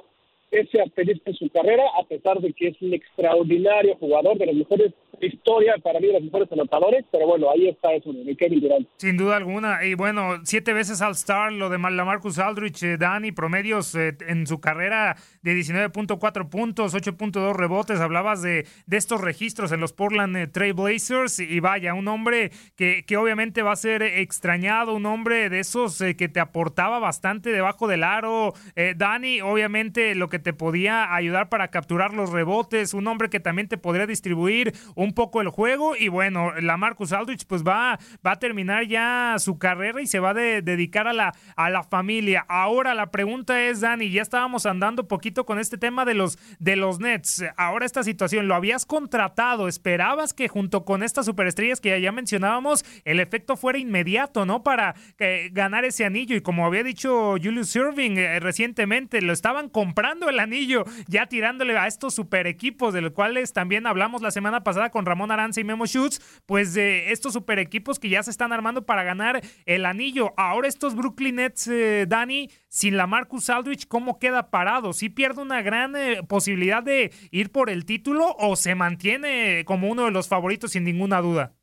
ese 0.51 0.81
asterisco 0.81 1.23
en 1.29 1.35
su 1.35 1.49
carrera, 1.49 1.83
a 1.99 2.03
pesar 2.07 2.39
de 2.39 2.53
que 2.53 2.69
es 2.69 2.81
un 2.81 2.93
extraordinario 2.93 3.95
jugador, 3.97 4.37
de 4.37 4.45
los 4.47 4.55
mejores 4.55 4.93
historia, 5.25 5.75
para 5.81 5.99
mí 5.99 6.07
de 6.07 6.13
los 6.13 6.23
mejores 6.23 6.51
anotadores, 6.51 7.05
pero 7.11 7.25
bueno, 7.27 7.49
ahí 7.49 7.67
está 7.67 7.93
eso 7.93 8.11
de 8.13 8.35
Kevin 8.35 8.61
Durant. 8.61 8.87
Sin 8.97 9.17
duda 9.17 9.37
alguna, 9.37 9.83
y 9.83 9.93
bueno, 9.95 10.39
siete 10.43 10.73
veces 10.73 11.01
All-Star, 11.01 11.51
lo 11.51 11.69
de 11.69 11.77
Marcus 11.77 12.39
Aldrich, 12.39 12.83
eh, 12.83 12.97
Dani, 12.97 13.31
promedios 13.31 13.95
eh, 13.95 14.15
en 14.27 14.45
su 14.45 14.59
carrera 14.59 15.15
de 15.41 15.55
19.4 15.55 16.49
puntos, 16.49 16.93
8.2 16.93 17.55
rebotes, 17.55 17.99
hablabas 17.99 18.41
de, 18.41 18.67
de 18.85 18.97
estos 18.97 19.21
registros 19.21 19.71
en 19.71 19.79
los 19.79 19.93
Portland 19.93 20.35
eh, 20.37 20.47
Trail 20.47 20.73
Blazers, 20.73 21.39
y 21.39 21.59
vaya, 21.59 21.93
un 21.93 22.07
hombre 22.07 22.51
que, 22.75 23.03
que 23.05 23.17
obviamente 23.17 23.61
va 23.61 23.71
a 23.71 23.77
ser 23.77 24.03
extrañado, 24.03 24.93
un 24.93 25.05
hombre 25.05 25.49
de 25.49 25.59
esos 25.59 25.97
que 26.17 26.29
te 26.29 26.39
aportaba 26.39 26.99
bastante 26.99 27.51
debajo 27.51 27.87
del 27.87 28.03
aro, 28.03 28.53
Dani, 28.95 29.41
obviamente 29.41 30.15
lo 30.15 30.29
que 30.29 30.36
te 30.39 30.53
podía 30.53 31.13
ayudar 31.13 31.49
para 31.49 31.69
capturar 31.69 32.13
los 32.13 32.31
rebotes, 32.31 32.93
un 32.93 33.07
hombre 33.07 33.29
que 33.29 33.39
también 33.39 33.67
te 33.67 33.77
podría 33.77 34.07
distribuir 34.07 34.73
un 34.95 35.13
poco 35.13 35.41
el 35.41 35.49
juego 35.49 35.95
y 35.95 36.07
bueno, 36.07 36.53
la 36.59 36.77
Marcus 36.77 37.11
Aldrich 37.11 37.45
pues 37.45 37.63
va, 37.63 37.99
va 38.25 38.31
a 38.31 38.39
terminar 38.39 38.87
ya 38.87 39.35
su 39.37 39.57
carrera 39.57 40.01
y 40.01 40.07
se 40.07 40.19
va 40.19 40.31
a 40.31 40.33
dedicar 40.33 41.07
a 41.07 41.13
la, 41.13 41.33
a 41.55 41.69
la 41.69 41.83
familia. 41.83 42.45
Ahora 42.47 42.93
la 42.93 43.11
pregunta 43.11 43.61
es, 43.63 43.81
Dani, 43.81 44.09
ya 44.09 44.21
estábamos 44.21 44.65
andando 44.65 45.07
poquito 45.07 45.45
con 45.45 45.59
este 45.59 45.77
tema 45.77 46.05
de 46.05 46.13
los, 46.13 46.37
de 46.59 46.75
los 46.75 46.99
Nets. 46.99 47.43
Ahora 47.55 47.85
esta 47.85 48.03
situación, 48.03 48.47
¿lo 48.47 48.55
habías 48.55 48.85
contratado? 48.85 49.67
¿Esperabas 49.67 50.33
que 50.33 50.47
junto 50.47 50.85
con 50.85 51.03
estas 51.03 51.25
superestrellas 51.25 51.81
que 51.81 51.99
ya 51.99 52.11
mencionábamos, 52.11 52.85
el 53.05 53.19
efecto 53.19 53.57
fuera 53.57 53.79
inmediato, 53.79 54.45
¿no? 54.45 54.63
Para 54.63 54.95
eh, 55.19 55.49
ganar 55.51 55.85
ese 55.85 56.05
anillo 56.05 56.35
y 56.35 56.41
como 56.41 56.65
había 56.65 56.83
dicho 56.83 57.35
Julius 57.41 57.75
Irving 57.75 58.17
eh, 58.17 58.39
recientemente, 58.39 59.21
lo 59.21 59.33
estaban 59.33 59.69
comprando 59.69 60.26
el 60.29 60.39
anillo, 60.39 60.83
ya 61.07 61.27
tirándole 61.27 61.77
a 61.77 61.87
estos 61.87 62.13
super 62.13 62.47
equipos, 62.47 62.93
de 62.93 63.01
los 63.01 63.11
cuales 63.11 63.53
también 63.53 63.87
hablamos 63.87 64.21
la 64.21 64.31
semana 64.31 64.63
pasada 64.63 64.89
con 64.89 65.05
Ramón 65.05 65.31
Aranza 65.31 65.61
y 65.61 65.63
Memo 65.63 65.85
Schutz, 65.85 66.19
pues 66.45 66.73
de 66.73 67.11
estos 67.11 67.33
super 67.33 67.59
equipos 67.59 67.99
que 67.99 68.09
ya 68.09 68.23
se 68.23 68.31
están 68.31 68.53
armando 68.53 68.85
para 68.85 69.03
ganar 69.03 69.41
el 69.65 69.85
anillo. 69.85 70.33
Ahora 70.37 70.67
estos 70.67 70.95
Brooklyn 70.95 71.35
Nets, 71.35 71.67
eh, 71.67 72.05
Dani, 72.07 72.49
sin 72.67 72.97
la 72.97 73.07
Marcus 73.07 73.49
Aldrich, 73.49 73.87
¿cómo 73.87 74.19
queda 74.19 74.49
parado? 74.49 74.93
¿Sí 74.93 75.09
pierde 75.09 75.41
una 75.41 75.61
gran 75.61 75.95
eh, 75.95 76.21
posibilidad 76.27 76.83
de 76.83 77.11
ir 77.31 77.51
por 77.51 77.69
el 77.69 77.85
título 77.85 78.35
o 78.37 78.55
se 78.55 78.75
mantiene 78.75 79.63
como 79.65 79.89
uno 79.89 80.05
de 80.05 80.11
los 80.11 80.27
favoritos 80.27 80.71
sin 80.71 80.83
ninguna 80.83 81.21
duda? 81.21 81.53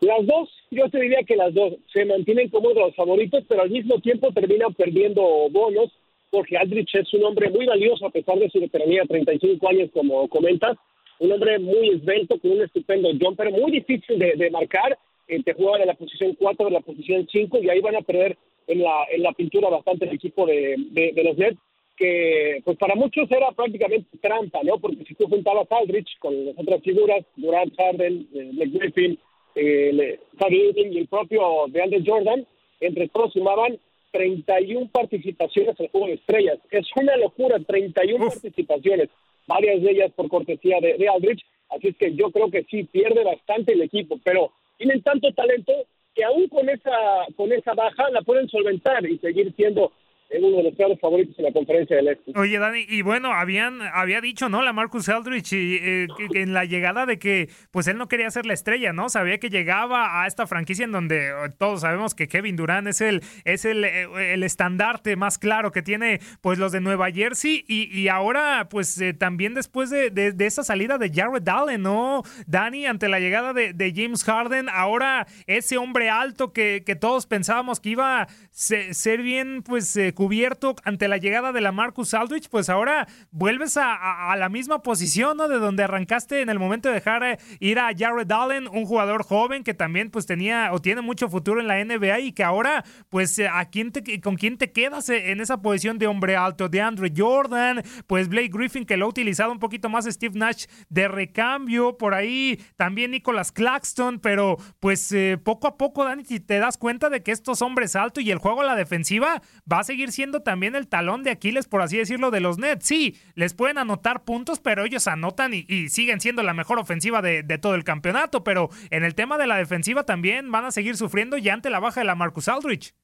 Las 0.00 0.26
dos, 0.26 0.50
yo 0.70 0.88
te 0.90 1.00
diría 1.00 1.22
que 1.26 1.36
las 1.36 1.54
dos 1.54 1.74
se 1.92 2.04
mantienen 2.04 2.50
como 2.50 2.68
uno 2.68 2.80
de 2.80 2.86
los 2.86 2.96
favoritos, 2.96 3.44
pero 3.48 3.62
al 3.62 3.70
mismo 3.70 3.98
tiempo 4.00 4.32
terminan 4.32 4.74
perdiendo 4.74 5.22
bonos 5.50 5.90
porque 6.30 6.56
Aldrich 6.56 6.94
es 6.94 7.12
un 7.14 7.24
hombre 7.24 7.50
muy 7.50 7.66
valioso 7.66 8.06
a 8.06 8.10
pesar 8.10 8.38
de 8.38 8.50
su 8.50 8.60
veteranía, 8.60 9.04
35 9.06 9.68
años 9.68 9.90
como 9.92 10.28
comentas, 10.28 10.76
un 11.18 11.32
hombre 11.32 11.58
muy 11.58 11.90
esbelto, 11.90 12.38
con 12.38 12.52
un 12.52 12.62
estupendo 12.62 13.10
jumper, 13.18 13.50
muy 13.50 13.70
difícil 13.70 14.18
de, 14.18 14.50
marcar, 14.50 14.98
eh, 15.28 15.42
te 15.42 15.54
juega 15.54 15.78
de 15.78 15.86
la 15.86 15.94
posición 15.94 16.34
4, 16.38 16.66
de 16.66 16.72
la 16.72 16.80
posición 16.80 17.26
5, 17.30 17.58
y 17.62 17.70
ahí 17.70 17.80
van 17.80 17.96
a 17.96 18.02
perder 18.02 18.36
en 18.66 18.82
la, 18.82 19.06
en 19.10 19.22
la 19.22 19.32
pintura 19.32 19.68
bastante 19.68 20.04
el 20.04 20.14
equipo 20.14 20.46
de, 20.46 20.76
de, 20.90 21.24
los 21.24 21.38
Nets, 21.38 21.58
que 21.96 22.60
pues 22.64 22.76
para 22.76 22.94
muchos 22.94 23.30
era 23.30 23.50
prácticamente 23.52 24.18
trampa, 24.20 24.60
¿no? 24.62 24.78
Porque 24.78 25.04
si 25.06 25.14
tú 25.14 25.26
juntabas 25.28 25.70
a 25.72 25.78
Aldrich 25.78 26.18
con 26.18 26.44
las 26.44 26.58
otras 26.58 26.82
figuras, 26.82 27.24
Durant, 27.36 27.74
Harden, 27.76 28.28
eh, 28.34 28.50
Griffin, 28.66 29.18
eh, 29.54 30.18
y 30.38 30.98
el 30.98 31.08
propio 31.08 31.66
DeAndre 31.68 32.02
Jordan, 32.04 32.46
entre 32.80 33.08
todos 33.08 33.32
sumaban 33.32 33.78
31 34.16 34.88
participaciones 34.90 35.78
en 35.78 35.84
el 35.84 35.90
Juego 35.90 36.06
de 36.06 36.14
Estrellas. 36.14 36.58
Es 36.70 36.86
una 36.96 37.16
locura, 37.16 37.58
31 37.58 38.28
participaciones, 38.28 39.10
varias 39.46 39.82
de 39.82 39.90
ellas 39.90 40.12
por 40.16 40.28
cortesía 40.28 40.78
de, 40.80 41.08
Aldrich. 41.08 41.44
Así 41.68 41.88
es 41.88 41.96
que 41.96 42.14
yo 42.14 42.30
creo 42.30 42.50
que 42.50 42.64
sí, 42.64 42.84
pierde 42.84 43.24
bastante 43.24 43.74
el 43.74 43.82
equipo, 43.82 44.18
pero 44.24 44.52
tienen 44.78 45.02
tanto 45.02 45.32
talento 45.32 45.72
que 46.14 46.24
aún 46.24 46.48
con 46.48 46.68
esa, 46.68 47.26
con 47.36 47.52
esa 47.52 47.74
baja 47.74 48.08
la 48.10 48.22
pueden 48.22 48.48
solventar 48.48 49.04
y 49.06 49.18
seguir 49.18 49.52
siendo 49.54 49.92
es 50.28 50.42
uno 50.42 50.56
de 50.56 50.62
los 50.64 50.74
claros 50.74 50.98
favoritos 51.00 51.38
en 51.38 51.44
la 51.44 51.52
conferencia 51.52 51.96
del 51.96 52.08
Este. 52.08 52.32
Oye, 52.34 52.58
Dani, 52.58 52.84
y 52.88 53.02
bueno, 53.02 53.32
habían, 53.32 53.80
había 53.80 54.20
dicho, 54.20 54.48
¿no? 54.48 54.62
La 54.62 54.72
Marcus 54.72 55.08
Eldridge 55.08 55.52
y, 55.52 55.76
eh, 55.76 56.06
en 56.34 56.52
la 56.52 56.64
llegada 56.64 57.06
de 57.06 57.18
que, 57.18 57.48
pues 57.70 57.86
él 57.86 57.96
no 57.96 58.08
quería 58.08 58.30
ser 58.30 58.44
la 58.44 58.52
estrella, 58.52 58.92
¿no? 58.92 59.08
Sabía 59.08 59.38
que 59.38 59.50
llegaba 59.50 60.22
a 60.22 60.26
esta 60.26 60.46
franquicia 60.46 60.84
en 60.84 60.92
donde 60.92 61.28
eh, 61.28 61.32
todos 61.58 61.82
sabemos 61.82 62.14
que 62.14 62.26
Kevin 62.26 62.56
Durant 62.56 62.88
es 62.88 63.00
el, 63.00 63.22
es 63.44 63.64
el, 63.64 63.84
eh, 63.84 64.32
el 64.32 64.42
estandarte 64.42 65.14
más 65.14 65.38
claro 65.38 65.70
que 65.70 65.82
tiene, 65.82 66.20
pues 66.40 66.58
los 66.58 66.72
de 66.72 66.80
Nueva 66.80 67.10
Jersey 67.10 67.64
y, 67.68 68.08
ahora, 68.08 68.68
pues 68.68 69.02
también 69.18 69.54
después 69.54 69.90
de, 69.90 70.10
de, 70.10 70.46
esa 70.46 70.62
salida 70.62 70.98
de 70.98 71.10
Jared 71.10 71.48
Allen, 71.48 71.82
¿no? 71.82 72.22
Dani, 72.46 72.86
ante 72.86 73.08
la 73.08 73.20
llegada 73.20 73.52
de, 73.52 73.72
de 73.72 73.92
James 73.94 74.24
Harden, 74.24 74.68
ahora 74.68 75.26
ese 75.46 75.76
hombre 75.76 76.08
alto 76.08 76.52
que, 76.52 76.82
que 76.84 76.96
todos 76.96 77.26
pensábamos 77.26 77.80
que 77.80 77.90
iba 77.90 78.22
a 78.22 78.28
ser 78.50 79.22
bien, 79.22 79.62
pues 79.62 79.96
cubierto 80.16 80.74
ante 80.82 81.06
la 81.06 81.18
llegada 81.18 81.52
de 81.52 81.60
la 81.60 81.70
Marcus 81.70 82.12
Aldrich, 82.14 82.48
pues 82.48 82.68
ahora 82.68 83.06
vuelves 83.30 83.76
a, 83.76 84.34
la 84.36 84.48
misma 84.48 84.82
posición, 84.82 85.36
¿no? 85.36 85.46
De 85.46 85.58
donde 85.58 85.84
arrancaste 85.84 86.40
en 86.40 86.48
el 86.48 86.58
momento 86.58 86.88
de 86.88 86.96
dejar 86.96 87.22
eh, 87.22 87.38
ir 87.60 87.78
a 87.78 87.90
Jared 87.96 88.30
Allen, 88.32 88.66
un 88.66 88.84
jugador 88.84 89.22
joven 89.22 89.62
que 89.62 89.74
también 89.74 90.10
pues 90.10 90.26
tenía 90.26 90.72
o 90.72 90.80
tiene 90.80 91.02
mucho 91.02 91.28
futuro 91.28 91.60
en 91.60 91.68
la 91.68 91.84
NBA 91.84 92.18
y 92.20 92.32
que 92.32 92.42
ahora 92.42 92.84
pues 93.08 93.38
eh, 93.38 93.46
a 93.46 93.66
quién 93.66 93.92
te, 93.92 94.20
con 94.20 94.34
quién 94.34 94.58
te 94.58 94.72
quedas 94.72 95.08
eh, 95.08 95.30
en 95.30 95.40
esa 95.40 95.62
posición 95.62 95.98
de 95.98 96.08
hombre 96.08 96.34
alto, 96.34 96.68
de 96.68 96.80
Andre 96.80 97.12
Jordan, 97.16 97.82
pues 98.08 98.28
Blake 98.28 98.50
Griffin 98.52 98.84
que 98.84 98.96
lo 98.96 99.06
ha 99.06 99.08
utilizado 99.08 99.52
un 99.52 99.60
poquito 99.60 99.88
más 99.88 100.06
Steve 100.06 100.36
Nash 100.36 100.64
de 100.88 101.06
recambio, 101.06 101.96
por 101.96 102.14
ahí 102.14 102.60
también 102.76 103.12
Nicholas 103.12 103.52
Claxton, 103.52 104.18
pero 104.18 104.56
pues 104.80 105.14
poco 105.44 105.68
a 105.68 105.76
poco 105.76 106.04
Dani 106.04 106.24
te 106.24 106.58
das 106.58 106.78
cuenta 106.78 107.10
de 107.10 107.22
que 107.22 107.32
estos 107.32 107.62
hombres 107.62 107.94
altos 107.94 108.24
y 108.24 108.30
el 108.30 108.38
juego 108.38 108.62
a 108.62 108.64
la 108.64 108.74
defensiva 108.74 109.42
va 109.70 109.80
a 109.80 109.84
seguir 109.84 110.05
siendo 110.12 110.40
también 110.40 110.74
el 110.74 110.88
talón 110.88 111.22
de 111.22 111.30
Aquiles, 111.30 111.66
por 111.66 111.82
así 111.82 111.96
decirlo, 111.96 112.30
de 112.30 112.40
los 112.40 112.58
Nets. 112.58 112.86
Sí, 112.86 113.14
les 113.34 113.54
pueden 113.54 113.78
anotar 113.78 114.24
puntos, 114.24 114.60
pero 114.60 114.84
ellos 114.84 115.06
anotan 115.06 115.52
y, 115.54 115.88
siguen 115.88 116.20
siendo 116.20 116.42
la 116.42 116.54
mejor 116.54 116.78
ofensiva 116.78 117.22
de, 117.22 117.42
todo 117.58 117.74
el 117.74 117.84
campeonato. 117.84 118.44
Pero 118.44 118.68
en 118.90 119.04
el 119.04 119.14
tema 119.14 119.38
de 119.38 119.46
la 119.46 119.56
defensiva 119.56 120.04
también 120.04 120.50
van 120.50 120.64
a 120.64 120.70
seguir 120.70 120.96
sufriendo 120.96 121.38
ya 121.38 121.54
ante 121.54 121.70
la 121.70 121.80
baja 121.80 122.00
de 122.00 122.06
la 122.06 122.14
Marcus 122.14 122.48
Aldrich. 122.48 122.94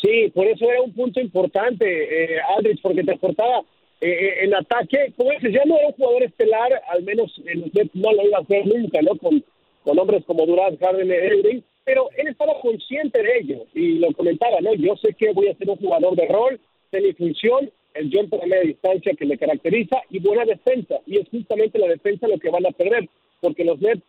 Sí, 0.00 0.30
por 0.34 0.46
eso 0.46 0.70
era 0.70 0.82
un 0.82 0.92
punto 0.92 1.20
importante, 1.20 1.84
eh, 1.86 2.40
Aldrich, 2.56 2.80
porque 2.82 3.02
te 3.02 3.12
aportaba 3.12 3.60
eh, 4.00 4.08
eh, 4.08 4.44
en 4.44 4.54
ataque. 4.54 5.12
Como 5.16 5.30
dices, 5.30 5.52
ya 5.52 5.64
no 5.64 5.78
era 5.78 5.88
un 5.88 5.94
jugador 5.94 6.22
estelar, 6.24 6.70
al 6.88 7.02
menos 7.04 7.32
en 7.46 7.60
los 7.60 7.74
Nets 7.74 7.94
no 7.94 8.12
lo 8.12 8.26
iba 8.26 8.38
a 8.38 8.42
hacer 8.42 8.66
nunca, 8.66 9.00
¿no? 9.02 9.16
Con, 9.16 9.44
con 9.82 9.98
hombres 9.98 10.24
como 10.26 10.46
Durant, 10.46 10.78
Harden, 10.80 11.10
Edwin 11.10 11.64
pero 11.84 12.08
él 12.16 12.28
estaba 12.28 12.60
consciente 12.60 13.22
de 13.22 13.38
ello 13.38 13.66
y 13.74 13.98
lo 13.98 14.12
comentaba, 14.12 14.60
¿no? 14.60 14.74
Yo 14.74 14.96
sé 14.96 15.14
que 15.14 15.32
voy 15.32 15.48
a 15.48 15.56
ser 15.56 15.68
un 15.68 15.76
jugador 15.76 16.16
de 16.16 16.26
rol, 16.26 16.60
de 16.90 17.00
mi 17.00 17.12
función, 17.12 17.70
el 17.94 18.10
jumper 18.12 18.42
a 18.42 18.46
media 18.46 18.62
distancia 18.62 19.14
que 19.14 19.26
le 19.26 19.38
caracteriza 19.38 20.02
y 20.10 20.18
buena 20.18 20.44
defensa. 20.44 20.96
Y 21.06 21.18
es 21.18 21.28
justamente 21.28 21.78
la 21.78 21.88
defensa 21.88 22.26
lo 22.26 22.38
que 22.38 22.50
van 22.50 22.66
a 22.66 22.70
perder, 22.70 23.08
porque 23.40 23.64
los 23.64 23.80
Nets 23.80 24.02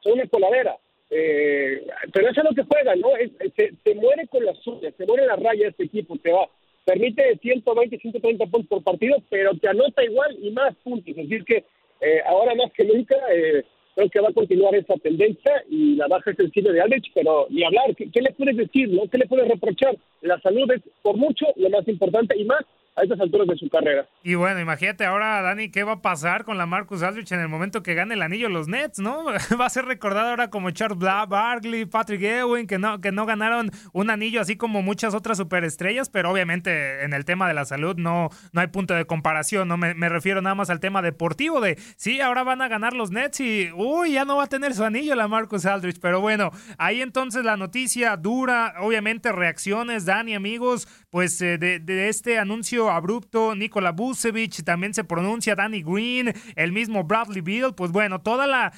son 0.00 0.14
una 0.14 0.26
coladera. 0.26 0.76
Eh, 1.10 1.86
pero 2.12 2.28
eso 2.28 2.40
es 2.40 2.44
lo 2.48 2.54
que 2.54 2.68
juegan, 2.68 3.00
¿no? 3.00 3.08
se, 3.56 3.94
muere 3.94 4.26
con 4.28 4.44
las 4.44 4.58
suyas, 4.58 4.94
se 4.96 5.06
muere 5.06 5.26
la 5.26 5.36
raya 5.36 5.68
este 5.68 5.84
equipo, 5.84 6.16
te 6.18 6.32
va. 6.32 6.48
Permite 6.84 7.38
120, 7.38 7.98
130 7.98 8.46
puntos 8.46 8.68
por 8.68 8.82
partido, 8.82 9.16
pero 9.30 9.54
te 9.56 9.68
anota 9.68 10.04
igual 10.04 10.36
y 10.42 10.50
más 10.50 10.74
puntos. 10.82 11.08
Es 11.08 11.16
decir, 11.16 11.44
que 11.44 11.64
eh, 12.00 12.20
ahora 12.26 12.54
más 12.54 12.70
que 12.72 12.84
nunca 12.84 13.16
eh, 13.32 13.64
creo 13.94 14.10
que 14.10 14.20
va 14.20 14.28
a 14.28 14.32
continuar 14.32 14.74
esa 14.74 14.94
tendencia 14.96 15.64
y 15.70 15.96
la 15.96 16.08
baja 16.08 16.30
es 16.30 16.38
el 16.38 16.50
de 16.50 16.80
Alex, 16.80 17.08
pero 17.14 17.46
ni 17.50 17.64
hablar, 17.64 17.94
¿qué, 17.96 18.20
le 18.20 18.32
puedes 18.32 18.56
decir? 18.56 18.88
no 18.88 19.08
¿Qué 19.08 19.18
le 19.18 19.26
puedes 19.26 19.48
reprochar? 19.48 19.96
La 20.22 20.40
salud 20.40 20.70
es 20.72 20.82
por 21.02 21.16
mucho 21.16 21.46
lo 21.56 21.70
más 21.70 21.86
importante 21.88 22.36
y 22.36 22.44
más 22.44 22.64
a 22.96 23.02
estas 23.02 23.20
alturas 23.20 23.48
de 23.48 23.56
su 23.56 23.68
carrera. 23.68 24.06
Y 24.22 24.36
bueno, 24.36 24.60
imagínate 24.60 25.04
ahora, 25.04 25.42
Dani, 25.42 25.70
qué 25.70 25.82
va 25.82 25.92
a 25.92 26.02
pasar 26.02 26.44
con 26.44 26.58
la 26.58 26.66
Marcus 26.66 27.02
Aldrich 27.02 27.32
en 27.32 27.40
el 27.40 27.48
momento 27.48 27.82
que 27.82 27.94
gane 27.94 28.14
el 28.14 28.22
anillo 28.22 28.48
los 28.48 28.68
Nets, 28.68 29.00
¿no? 29.00 29.24
va 29.60 29.66
a 29.66 29.70
ser 29.70 29.84
recordado 29.86 30.30
ahora 30.30 30.50
como 30.50 30.70
Charles 30.70 30.98
Barkley, 30.98 31.86
Patrick 31.86 32.22
Ewing, 32.22 32.66
que 32.66 32.78
no, 32.78 33.00
que 33.00 33.10
no 33.10 33.26
ganaron 33.26 33.70
un 33.92 34.10
anillo 34.10 34.40
así 34.40 34.56
como 34.56 34.82
muchas 34.82 35.14
otras 35.14 35.38
superestrellas, 35.38 36.08
pero 36.08 36.30
obviamente 36.30 37.04
en 37.04 37.12
el 37.12 37.24
tema 37.24 37.48
de 37.48 37.54
la 37.54 37.64
salud 37.64 37.96
no, 37.96 38.30
no 38.52 38.60
hay 38.60 38.68
punto 38.68 38.94
de 38.94 39.06
comparación, 39.06 39.66
no 39.66 39.76
me, 39.76 39.94
me 39.94 40.08
refiero 40.08 40.40
nada 40.40 40.54
más 40.54 40.70
al 40.70 40.80
tema 40.80 41.02
deportivo 41.02 41.60
de, 41.60 41.76
sí, 41.96 42.20
ahora 42.20 42.44
van 42.44 42.62
a 42.62 42.68
ganar 42.68 42.92
los 42.92 43.10
Nets 43.10 43.40
y, 43.40 43.70
uy, 43.74 44.12
ya 44.12 44.24
no 44.24 44.36
va 44.36 44.44
a 44.44 44.48
tener 44.48 44.72
su 44.72 44.84
anillo 44.84 45.16
la 45.16 45.26
Marcus 45.26 45.66
Aldrich, 45.66 45.98
pero 46.00 46.20
bueno, 46.20 46.50
ahí 46.78 47.02
entonces 47.02 47.44
la 47.44 47.56
noticia 47.56 48.16
dura, 48.16 48.74
obviamente 48.78 49.32
reacciones, 49.32 50.04
Dani, 50.04 50.34
amigos, 50.34 50.86
pues 51.10 51.40
eh, 51.42 51.58
de, 51.58 51.80
de 51.80 52.08
este 52.08 52.38
anuncio 52.38 52.83
abrupto, 52.90 53.54
Nikola 53.54 53.92
Vucevic, 53.92 54.64
también 54.64 54.94
se 54.94 55.04
pronuncia 55.04 55.54
Danny 55.54 55.82
Green, 55.82 56.32
el 56.56 56.72
mismo 56.72 57.04
Bradley 57.04 57.40
Beal, 57.40 57.74
pues 57.74 57.90
bueno, 57.92 58.20
toda 58.20 58.46
la, 58.46 58.72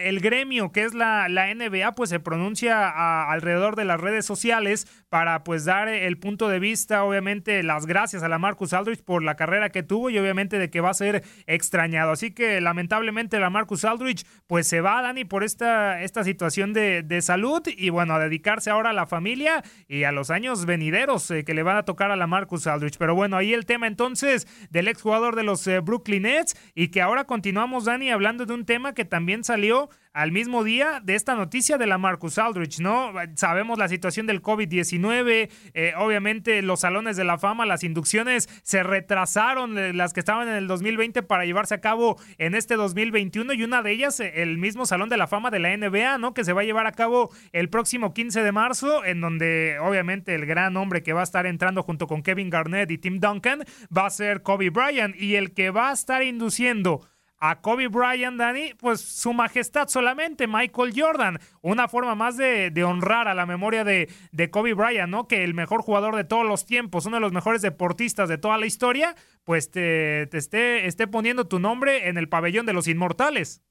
el 0.00 0.20
gremio 0.20 0.72
que 0.72 0.84
es 0.84 0.94
la, 0.94 1.28
la 1.28 1.54
NBA, 1.54 1.94
pues 1.94 2.10
se 2.10 2.20
pronuncia 2.20 3.30
alrededor 3.30 3.76
de 3.76 3.84
las 3.84 4.00
redes 4.00 4.26
sociales 4.26 4.86
para 5.08 5.44
pues 5.44 5.64
dar 5.64 5.88
el 5.88 6.18
punto 6.18 6.48
de 6.48 6.58
vista, 6.58 7.04
obviamente 7.04 7.62
las 7.62 7.86
gracias 7.86 8.22
a 8.22 8.28
la 8.28 8.38
Marcus 8.38 8.72
Aldridge 8.72 9.02
por 9.02 9.22
la 9.22 9.36
carrera 9.36 9.70
que 9.70 9.82
tuvo 9.82 10.10
y 10.10 10.18
obviamente 10.18 10.58
de 10.58 10.70
que 10.70 10.80
va 10.80 10.90
a 10.90 10.94
ser 10.94 11.24
extrañado. 11.46 12.12
Así 12.12 12.30
que 12.30 12.60
lamentablemente 12.60 13.38
la 13.38 13.50
Marcus 13.50 13.84
Aldridge 13.84 14.24
pues 14.46 14.66
se 14.68 14.80
va, 14.80 15.02
Dani, 15.02 15.24
por 15.24 15.44
esta, 15.44 16.02
esta 16.02 16.24
situación 16.24 16.72
de, 16.72 17.02
de 17.02 17.22
salud 17.22 17.62
y 17.66 17.90
bueno, 17.90 18.14
a 18.14 18.18
dedicarse 18.18 18.70
ahora 18.70 18.90
a 18.90 18.92
la 18.92 19.06
familia 19.06 19.62
y 19.88 20.04
a 20.04 20.12
los 20.12 20.30
años 20.30 20.66
venideros 20.66 21.30
eh, 21.30 21.44
que 21.44 21.54
le 21.54 21.62
van 21.62 21.76
a 21.76 21.84
tocar 21.84 22.10
a 22.10 22.16
la 22.16 22.26
Marcus 22.26 22.66
Aldridge. 22.66 22.98
Pero 22.98 23.14
bueno, 23.14 23.36
ahí 23.36 23.47
el 23.54 23.66
tema 23.66 23.86
entonces 23.86 24.46
del 24.70 24.88
exjugador 24.88 25.36
de 25.36 25.42
los 25.42 25.66
eh, 25.66 25.80
Brooklyn 25.80 26.22
Nets 26.22 26.56
y 26.74 26.88
que 26.88 27.02
ahora 27.02 27.24
continuamos, 27.24 27.84
Dani, 27.84 28.10
hablando 28.10 28.46
de 28.46 28.54
un 28.54 28.64
tema 28.64 28.94
que 28.94 29.04
también 29.04 29.44
salió 29.44 29.90
al 30.12 30.32
mismo 30.32 30.64
día 30.64 31.00
de 31.02 31.14
esta 31.14 31.34
noticia 31.34 31.78
de 31.78 31.86
la 31.86 31.98
Marcus 31.98 32.38
Aldrich, 32.38 32.80
¿no? 32.80 33.12
Sabemos 33.34 33.78
la 33.78 33.88
situación 33.88 34.26
del 34.26 34.42
COVID-19, 34.42 35.50
eh, 35.74 35.92
obviamente 35.96 36.62
los 36.62 36.80
salones 36.80 37.16
de 37.16 37.24
la 37.24 37.38
fama, 37.38 37.66
las 37.66 37.84
inducciones 37.84 38.48
se 38.62 38.82
retrasaron, 38.82 39.78
eh, 39.78 39.92
las 39.92 40.12
que 40.12 40.20
estaban 40.20 40.48
en 40.48 40.54
el 40.54 40.66
2020 40.66 41.22
para 41.22 41.44
llevarse 41.44 41.74
a 41.74 41.80
cabo 41.80 42.18
en 42.38 42.54
este 42.54 42.76
2021 42.76 43.52
y 43.52 43.62
una 43.62 43.82
de 43.82 43.92
ellas 43.92 44.20
eh, 44.20 44.42
el 44.42 44.58
mismo 44.58 44.86
Salón 44.86 45.08
de 45.08 45.16
la 45.16 45.26
Fama 45.26 45.50
de 45.50 45.58
la 45.58 45.76
NBA, 45.76 46.18
¿no? 46.18 46.34
Que 46.34 46.44
se 46.44 46.52
va 46.52 46.62
a 46.62 46.64
llevar 46.64 46.86
a 46.86 46.92
cabo 46.92 47.30
el 47.52 47.68
próximo 47.68 48.14
15 48.14 48.42
de 48.42 48.52
marzo, 48.52 49.04
en 49.04 49.20
donde 49.20 49.78
obviamente 49.80 50.34
el 50.34 50.46
gran 50.46 50.76
hombre 50.76 51.02
que 51.02 51.12
va 51.12 51.20
a 51.20 51.24
estar 51.24 51.46
entrando 51.46 51.82
junto 51.82 52.06
con 52.06 52.22
Kevin 52.22 52.50
Garnett 52.50 52.90
y 52.90 52.98
Tim 52.98 53.20
Duncan 53.20 53.64
va 53.96 54.06
a 54.06 54.10
ser 54.10 54.42
Kobe 54.42 54.70
Bryant 54.70 55.16
y 55.16 55.36
el 55.36 55.52
que 55.52 55.70
va 55.70 55.90
a 55.90 55.92
estar 55.92 56.22
induciendo 56.22 57.06
a 57.40 57.60
Kobe 57.60 57.88
Bryant, 57.88 58.36
Dani, 58.36 58.72
pues 58.78 59.00
su 59.00 59.32
majestad 59.32 59.88
solamente, 59.88 60.46
Michael 60.46 60.92
Jordan. 60.94 61.38
Una 61.62 61.88
forma 61.88 62.14
más 62.14 62.36
de, 62.36 62.72
honrar 62.84 63.28
a 63.28 63.34
la 63.34 63.46
memoria 63.46 63.84
de, 63.84 64.08
de, 64.32 64.50
Kobe 64.50 64.74
Bryant, 64.74 65.10
¿no? 65.10 65.28
Que 65.28 65.44
el 65.44 65.54
mejor 65.54 65.82
jugador 65.82 66.16
de 66.16 66.24
todos 66.24 66.46
los 66.46 66.66
tiempos, 66.66 67.06
uno 67.06 67.16
de 67.16 67.20
los 67.20 67.32
mejores 67.32 67.62
deportistas 67.62 68.28
de 68.28 68.38
toda 68.38 68.58
la 68.58 68.66
historia, 68.66 69.14
pues 69.44 69.70
te, 69.70 70.22
esté, 70.36 70.86
esté 70.86 71.06
poniendo 71.06 71.46
tu 71.46 71.58
nombre 71.58 72.08
en 72.08 72.18
el 72.18 72.28
pabellón 72.28 72.66
de 72.66 72.72
los 72.72 72.88
inmortales. 72.88 73.62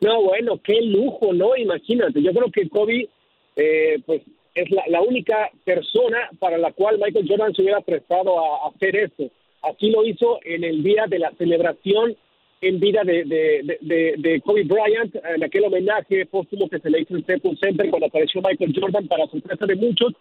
No, 0.00 0.22
bueno, 0.22 0.60
qué 0.62 0.80
lujo, 0.82 1.32
¿no? 1.32 1.56
Imagínate, 1.56 2.22
yo 2.22 2.32
creo 2.32 2.50
que 2.52 2.68
Kobe, 2.68 3.08
eh, 3.56 4.02
pues 4.04 4.22
es 4.54 4.70
la, 4.70 4.82
la, 4.88 5.00
única 5.00 5.50
persona 5.64 6.28
para 6.38 6.58
la 6.58 6.72
cual 6.72 6.98
Michael 6.98 7.26
Jordan 7.28 7.54
se 7.54 7.62
hubiera 7.62 7.80
prestado 7.80 8.38
a 8.38 8.68
hacer 8.68 8.96
esto. 8.96 9.24
Así 9.62 9.90
lo 9.90 10.04
hizo 10.04 10.40
en 10.44 10.62
el 10.62 10.82
día 10.82 11.06
de 11.08 11.18
la 11.18 11.32
celebración 11.38 12.16
en 12.60 12.80
vida 12.80 13.02
de, 13.04 13.24
de, 13.24 14.14
de, 14.16 14.40
Kobe 14.40 14.64
Bryant, 14.64 15.14
en 15.14 15.44
aquel 15.44 15.64
homenaje 15.64 16.26
póstumo 16.26 16.68
que 16.68 16.78
se 16.78 16.90
le 16.90 17.02
hizo 17.02 17.14
en 17.14 17.22
Staples 17.22 17.58
Center 17.60 17.90
cuando 17.90 18.06
apareció 18.06 18.40
Michael 18.40 18.74
Jordan 18.74 19.06
para 19.06 19.26
sorpresa 19.26 19.66
de 19.66 19.76
muchos, 19.76 20.12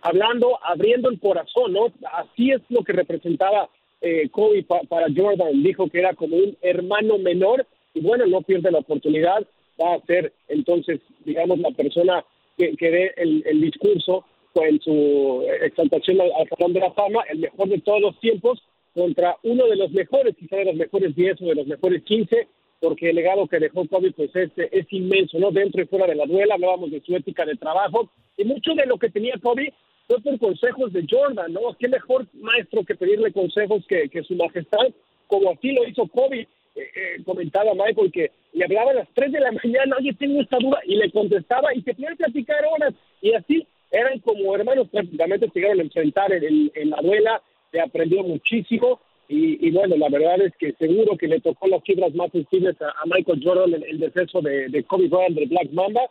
hablando, 0.00 0.58
abriendo 0.64 1.10
el 1.10 1.20
corazón, 1.20 1.72
¿no? 1.72 1.92
Así 2.12 2.50
es 2.50 2.60
lo 2.70 2.82
que 2.82 2.92
representaba 2.92 3.68
eh, 4.00 4.28
Kobe 4.30 4.64
para 4.64 5.06
Jordan, 5.14 5.62
dijo 5.62 5.88
que 5.88 5.98
era 5.98 6.14
como 6.14 6.36
un 6.36 6.56
hermano 6.62 7.18
menor 7.18 7.66
y 7.94 8.00
bueno, 8.00 8.26
no 8.26 8.40
pierde 8.42 8.70
la 8.70 8.78
oportunidad, 8.78 9.46
va 9.80 9.94
a 9.94 10.06
ser 10.06 10.32
entonces, 10.48 11.00
digamos, 11.24 11.58
la 11.58 11.70
persona 11.70 12.24
que, 12.56 12.74
que 12.76 12.90
dé 12.90 13.14
el, 13.16 13.42
el 13.46 13.60
discurso 13.60 14.24
en 14.54 14.80
su 14.80 15.44
exaltación 15.62 16.20
al, 16.20 16.30
al 16.38 16.48
Salón 16.48 16.72
de 16.72 16.80
la 16.80 16.92
Fama, 16.92 17.22
el 17.30 17.38
mejor 17.38 17.68
de 17.68 17.80
todos 17.80 18.00
los 18.00 18.20
tiempos, 18.20 18.62
contra 18.94 19.36
uno 19.42 19.66
de 19.66 19.76
los 19.76 19.90
mejores, 19.92 20.36
quizá 20.36 20.56
de 20.56 20.66
los 20.66 20.74
mejores 20.74 21.14
10 21.14 21.42
o 21.42 21.46
de 21.46 21.54
los 21.54 21.66
mejores 21.66 22.02
15, 22.02 22.48
porque 22.80 23.10
el 23.10 23.16
legado 23.16 23.46
que 23.46 23.60
dejó 23.60 23.86
Kobe 23.86 24.12
pues 24.12 24.34
es, 24.34 24.50
es 24.56 24.86
inmenso, 24.92 25.38
¿no? 25.38 25.50
Dentro 25.50 25.82
y 25.82 25.86
fuera 25.86 26.06
de 26.06 26.16
la 26.16 26.26
duela, 26.26 26.54
hablábamos 26.54 26.90
de 26.90 27.00
su 27.00 27.14
ética 27.14 27.44
de 27.44 27.56
trabajo, 27.56 28.10
y 28.36 28.44
mucho 28.44 28.74
de 28.74 28.86
lo 28.86 28.98
que 28.98 29.10
tenía 29.10 29.34
Kobe 29.40 29.72
fue 30.08 30.20
por 30.20 30.38
consejos 30.38 30.92
de 30.92 31.06
Jordan, 31.08 31.52
¿no? 31.52 31.60
Qué 31.78 31.88
mejor 31.88 32.26
maestro 32.34 32.84
que 32.84 32.96
pedirle 32.96 33.32
consejos 33.32 33.84
que, 33.86 34.08
que 34.08 34.22
su 34.24 34.34
majestad, 34.34 34.88
como 35.26 35.50
así 35.50 35.72
lo 35.72 35.86
hizo 35.86 36.06
Kobe. 36.08 36.48
Eh, 36.74 36.80
eh, 36.80 37.22
comentaba 37.24 37.74
Michael 37.74 38.10
que 38.10 38.30
le 38.54 38.64
hablaba 38.64 38.92
a 38.92 38.94
las 38.94 39.08
3 39.12 39.30
de 39.30 39.40
la 39.40 39.52
mañana, 39.62 39.96
oye, 39.98 40.14
tengo 40.14 40.40
esta 40.40 40.56
duda, 40.58 40.80
y 40.86 40.96
le 40.96 41.10
contestaba 41.10 41.74
y 41.74 41.82
se 41.82 41.94
podía 41.94 42.14
platicar 42.16 42.64
horas, 42.64 42.94
y 43.20 43.32
así 43.34 43.66
eran 43.90 44.18
como 44.20 44.56
hermanos 44.56 44.88
prácticamente, 44.88 45.48
se 45.48 45.60
llegaron 45.60 45.80
a 45.80 45.82
enfrentar 45.82 46.32
en, 46.32 46.72
en 46.74 46.90
la 46.90 46.96
duela, 47.02 47.42
se 47.72 47.80
aprendió 47.80 48.22
muchísimo 48.22 49.00
y, 49.34 49.70
bueno, 49.70 49.96
la 49.96 50.10
verdad 50.10 50.42
es 50.42 50.52
que 50.58 50.74
seguro 50.74 51.16
que 51.16 51.26
le 51.26 51.40
tocó 51.40 51.66
las 51.66 51.82
fibras 51.84 52.14
más 52.14 52.30
sensibles 52.32 52.76
a, 52.82 52.92
Michael 53.06 53.40
Jordan 53.42 53.72
el, 53.72 53.82
el 53.84 53.98
descenso 53.98 54.42
de, 54.42 54.68
de, 54.68 54.84
Kobe 54.84 55.08
Bryant 55.08 55.34
del 55.34 55.48
Black 55.48 55.70
Mamba. 55.72 56.02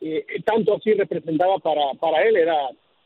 Eh, 0.00 0.24
tanto 0.46 0.76
así 0.76 0.94
representaba 0.94 1.58
para, 1.58 1.92
para 2.00 2.26
él, 2.26 2.36
era, 2.36 2.56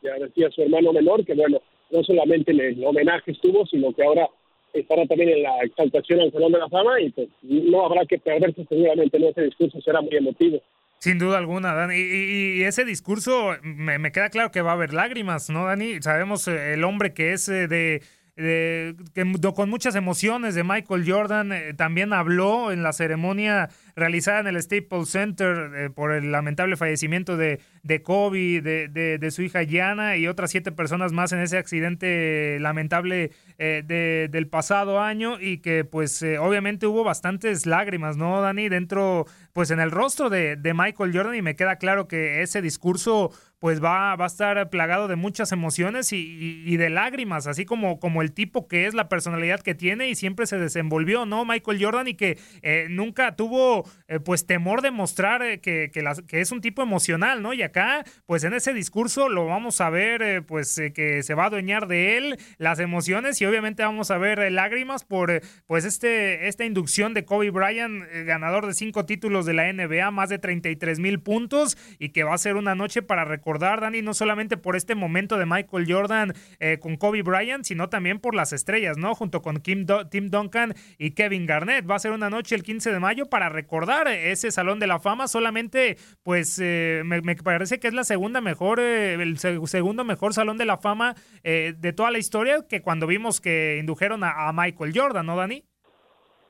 ya 0.01 0.13
decía 0.13 0.49
su 0.51 0.61
hermano 0.61 0.93
menor, 0.93 1.25
que 1.25 1.33
bueno, 1.33 1.61
no 1.91 2.03
solamente 2.03 2.53
en 2.53 2.61
el 2.61 2.85
homenaje 2.85 3.31
estuvo, 3.31 3.65
sino 3.65 3.91
que 3.91 4.03
ahora 4.03 4.29
estará 4.71 5.05
también 5.07 5.31
en 5.31 5.43
la 5.43 5.59
exaltación 5.63 6.21
al 6.21 6.31
Salón 6.31 6.53
de 6.53 6.59
la 6.59 6.69
Fama 6.69 7.01
y 7.01 7.09
pues 7.09 7.27
no 7.41 7.85
habrá 7.85 8.05
que 8.05 8.17
perderse 8.17 8.65
seguramente, 8.69 9.19
no 9.19 9.27
ese 9.27 9.43
discurso 9.43 9.81
será 9.81 9.99
muy 9.99 10.15
emotivo. 10.15 10.61
Sin 10.99 11.19
duda 11.19 11.37
alguna, 11.37 11.73
Dani. 11.73 11.95
Y, 11.95 12.63
ese 12.63 12.85
discurso 12.85 13.55
me, 13.61 14.11
queda 14.11 14.29
claro 14.29 14.51
que 14.51 14.61
va 14.61 14.71
a 14.71 14.73
haber 14.73 14.93
lágrimas, 14.93 15.49
¿no, 15.49 15.65
Dani? 15.65 16.01
Sabemos 16.01 16.47
eh, 16.47 16.73
el 16.73 16.83
hombre 16.83 17.13
que 17.13 17.33
es 17.33 17.47
eh, 17.49 17.67
de 17.67 18.01
que, 18.35 19.53
con 19.55 19.69
muchas 19.69 19.95
emociones 19.95 20.55
de 20.55 20.63
Michael 20.63 21.09
Jordan. 21.09 21.51
Eh, 21.51 21.73
también 21.73 22.13
habló 22.13 22.71
en 22.71 22.83
la 22.83 22.93
ceremonia 22.93 23.69
realizada 23.95 24.39
en 24.41 24.47
el 24.47 24.61
Staples 24.61 25.09
Center 25.09 25.71
eh, 25.75 25.89
por 25.89 26.11
el 26.11 26.31
lamentable 26.31 26.77
fallecimiento 26.77 27.37
de, 27.37 27.59
de 27.83 28.01
Kobe, 28.01 28.61
de, 28.61 28.87
de, 28.89 29.31
su 29.31 29.41
hija 29.41 29.63
Yana 29.63 30.17
y 30.17 30.27
otras 30.27 30.51
siete 30.51 30.71
personas 30.71 31.11
más 31.11 31.31
en 31.31 31.39
ese 31.39 31.57
accidente 31.57 32.57
lamentable 32.59 33.31
eh, 33.57 34.27
del 34.29 34.47
pasado 34.47 35.01
año 35.01 35.39
y 35.39 35.59
que 35.59 35.85
pues 35.85 36.23
obviamente 36.39 36.87
hubo 36.87 37.03
bastantes 37.03 37.65
lágrimas, 37.65 38.17
¿no, 38.17 38.41
Dani? 38.41 38.69
Dentro, 38.69 39.25
pues 39.53 39.71
en 39.71 39.79
el 39.79 39.91
rostro 39.91 40.29
de, 40.29 40.55
de 40.55 40.73
Michael 40.73 41.15
Jordan 41.15 41.35
y 41.35 41.41
me 41.41 41.55
queda 41.55 41.77
claro 41.77 42.07
que 42.07 42.41
ese 42.41 42.61
discurso 42.61 43.31
pues 43.59 43.83
va, 43.83 44.15
va 44.15 44.25
a 44.25 44.27
estar 44.27 44.69
plagado 44.69 45.07
de 45.07 45.15
muchas 45.15 45.51
emociones 45.51 46.13
y, 46.13 46.77
de 46.77 46.89
lágrimas, 46.91 47.47
así 47.47 47.65
como, 47.65 47.99
como 47.99 48.21
el 48.21 48.31
tipo 48.31 48.67
que 48.67 48.85
es, 48.85 48.93
la 48.93 49.09
personalidad 49.09 49.59
que 49.61 49.73
tiene 49.73 50.07
y 50.07 50.13
siempre 50.13 50.45
se 50.45 50.59
desenvolvió, 50.59 51.25
¿no? 51.25 51.45
Michael 51.45 51.83
Jordan 51.83 52.07
y 52.07 52.13
que 52.13 52.37
eh, 52.61 52.87
nunca 52.91 53.35
tuvo 53.35 53.84
eh, 54.07 54.19
pues 54.19 54.45
temor 54.45 54.81
de 54.81 54.91
mostrar 54.91 55.41
eh, 55.41 55.59
que, 55.59 55.91
que, 55.91 56.41
es 56.41 56.51
un 56.51 56.61
tipo 56.61 56.81
emocional, 56.81 57.41
¿no? 57.41 57.53
Y 57.53 57.61
acá, 57.61 58.03
pues 58.25 58.43
en 58.43 58.53
ese 58.53 58.73
discurso 58.73 59.29
lo 59.29 59.45
vamos 59.45 59.81
a 59.81 59.89
ver, 59.89 60.45
pues 60.45 60.81
que 60.93 61.23
se 61.23 61.33
va 61.33 61.43
a 61.43 61.47
adueñar 61.47 61.87
de 61.87 62.17
él 62.17 62.37
las 62.57 62.79
emociones 62.79 63.41
y 63.41 63.45
obviamente 63.45 63.83
vamos 63.83 64.11
a 64.11 64.17
ver 64.17 64.51
lágrimas 64.51 65.03
por 65.03 65.41
pues 65.67 65.85
este, 65.85 66.47
esta 66.47 66.65
inducción 66.65 67.13
de 67.13 67.25
Kobe 67.25 67.49
Bryant, 67.49 68.03
ganador 68.25 68.67
de 68.67 68.73
cinco 68.73 69.05
títulos 69.05 69.45
de 69.45 69.53
la 69.53 69.71
NBA, 69.71 70.11
más 70.11 70.29
de 70.29 70.39
33 70.39 70.99
mil 70.99 71.19
puntos 71.19 71.77
y 71.99 72.09
que 72.09 72.23
va 72.23 72.33
a 72.33 72.37
ser 72.37 72.55
una 72.55 72.75
noche 72.75 73.01
para 73.01 73.25
recordar 73.25 73.81
Dani, 73.81 74.01
no 74.01 74.13
solamente 74.13 74.57
por 74.57 74.75
este 74.75 74.95
momento 74.95 75.37
de 75.37 75.45
Michael 75.45 75.85
Jordan 75.87 76.33
eh, 76.59 76.79
con 76.79 76.97
Kobe 76.97 77.21
Bryant, 77.21 77.65
sino 77.65 77.89
también 77.89 78.19
por 78.19 78.35
las 78.35 78.53
estrellas, 78.53 78.97
¿no? 78.97 79.15
Junto 79.15 79.41
con 79.41 79.57
Kim 79.57 79.85
Tim 80.09 80.29
Duncan 80.29 80.73
y 80.97 81.11
Kevin 81.11 81.45
Garnett. 81.45 81.89
Va 81.89 81.95
a 81.95 81.99
ser 81.99 82.11
una 82.11 82.29
noche 82.29 82.55
el 82.55 82.63
15 82.63 82.91
de 82.91 82.99
mayo 82.99 83.27
para 83.27 83.49
recordar 83.49 83.74
ese 83.83 84.51
Salón 84.51 84.79
de 84.79 84.87
la 84.87 84.99
Fama. 84.99 85.27
Solamente, 85.27 85.97
pues, 86.23 86.59
eh, 86.63 87.01
me, 87.05 87.21
parece 87.35 87.79
que 87.79 87.87
es 87.87 87.93
la 87.93 88.03
segunda 88.03 88.41
mejor, 88.41 88.79
eh, 88.79 89.13
el 89.13 89.37
segundo 89.37 90.03
mejor 90.03 90.33
Salón 90.33 90.57
de 90.57 90.65
la 90.65 90.77
Fama 90.77 91.15
de 91.43 91.93
toda 91.93 92.11
la 92.11 92.17
historia 92.17 92.65
que 92.67 92.81
cuando 92.81 93.07
vimos 93.07 93.39
que 93.39 93.77
indujeron 93.79 94.23
a, 94.23 94.51
Michael 94.53 94.91
Jordan, 94.95 95.25
¿no, 95.25 95.35
Dani? 95.35 95.63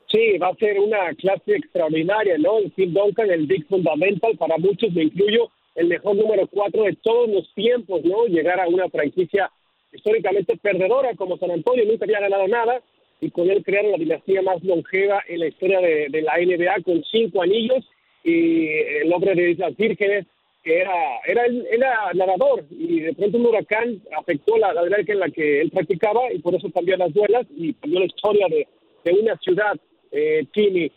Sí, 0.09 0.37
va 0.37 0.49
a 0.49 0.55
ser 0.55 0.79
una 0.79 1.13
clase 1.15 1.55
extraordinaria, 1.55 2.37
¿no? 2.37 2.59
El 2.59 2.71
Tim 2.73 2.93
Duncan, 2.93 3.29
el 3.29 3.47
Big 3.47 3.67
Fundamental, 3.67 4.37
para 4.37 4.57
muchos, 4.57 4.93
me 4.93 5.03
incluyo, 5.03 5.49
el 5.75 5.87
mejor 5.87 6.15
número 6.15 6.47
cuatro 6.47 6.83
de 6.83 6.95
todos 7.01 7.29
los 7.29 7.53
tiempos, 7.53 8.03
¿no? 8.03 8.25
Llegar 8.27 8.59
a 8.59 8.67
una 8.67 8.87
franquicia 8.89 9.51
históricamente 9.91 10.57
perdedora 10.57 11.15
como 11.15 11.37
San 11.37 11.51
Antonio, 11.51 11.85
nunca 11.85 12.05
había 12.05 12.19
ganado 12.19 12.47
nada, 12.47 12.81
y 13.25 13.31
con 13.31 13.49
él 13.49 13.63
crear 13.63 13.85
la 13.85 13.97
dinastía 13.97 14.41
más 14.41 14.63
longeva 14.63 15.23
en 15.27 15.39
la 15.39 15.47
historia 15.47 15.79
de, 15.81 16.21
la 16.21 16.37
NBA 16.37 16.83
con 16.83 17.03
cinco 17.03 17.41
anillos, 17.41 17.83
y 18.23 18.67
el 18.67 19.11
hombre 19.13 19.35
de 19.35 19.55
las 19.55 19.75
vírgenes, 19.75 20.25
que 20.63 20.79
era, 20.79 20.95
era, 21.27 21.45
era 21.71 22.13
nadador, 22.13 22.65
y 22.71 23.01
de 23.01 23.13
pronto 23.13 23.37
un 23.37 23.45
huracán 23.47 24.01
afectó 24.17 24.57
la, 24.57 24.73
la 24.73 24.83
en 24.83 25.19
la 25.19 25.29
que 25.29 25.61
él 25.61 25.71
practicaba, 25.71 26.31
y 26.31 26.39
por 26.39 26.55
eso 26.55 26.71
cambió 26.71 26.97
las 26.97 27.13
duelas, 27.13 27.45
y 27.55 27.73
cambió 27.73 27.99
la 27.99 28.05
historia 28.05 28.47
de, 28.47 28.67
de 29.03 29.11
una 29.11 29.37
ciudad, 29.37 29.75
eh, 30.11 30.45
que 30.53 30.91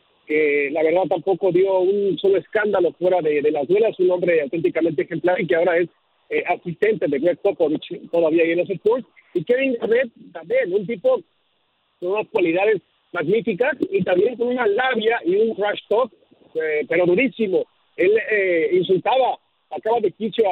la 0.73 0.83
verdad 0.83 1.05
tampoco 1.09 1.51
dio 1.51 1.81
un 1.81 2.19
solo 2.19 2.37
escándalo 2.37 2.93
fuera 2.93 3.21
de, 3.23 3.51
las 3.51 3.67
duelas, 3.67 3.99
un 3.99 4.11
hombre 4.11 4.43
auténticamente 4.43 5.03
ejemplar 5.03 5.41
y 5.41 5.47
que 5.47 5.57
ahora 5.57 5.79
es 5.79 5.89
eh, 6.29 6.45
asistente 6.47 7.07
de 7.09 7.19
Greg 7.19 7.39
Popovich 7.39 8.11
todavía 8.11 8.45
en 8.45 8.59
los 8.59 8.71
Sports. 8.71 9.07
Y 9.35 9.45
Kevin 9.45 9.77
Garnett 9.81 10.11
también, 10.33 10.73
un 10.73 10.87
tipo 10.87 11.21
con 12.01 12.13
unas 12.13 12.29
cualidades 12.29 12.83
magníficas 13.13 13.77
y 13.91 14.03
también 14.03 14.37
con 14.37 14.49
una 14.49 14.67
labia 14.67 15.21
y 15.25 15.37
un 15.37 15.55
crash 15.55 15.81
talk, 15.89 16.13
eh, 16.55 16.85
pero 16.89 17.07
durísimo. 17.07 17.65
Él 17.97 18.13
eh, 18.31 18.71
insultaba, 18.73 19.39
acaba 19.71 20.01
de 20.01 20.13
quicio 20.13 20.45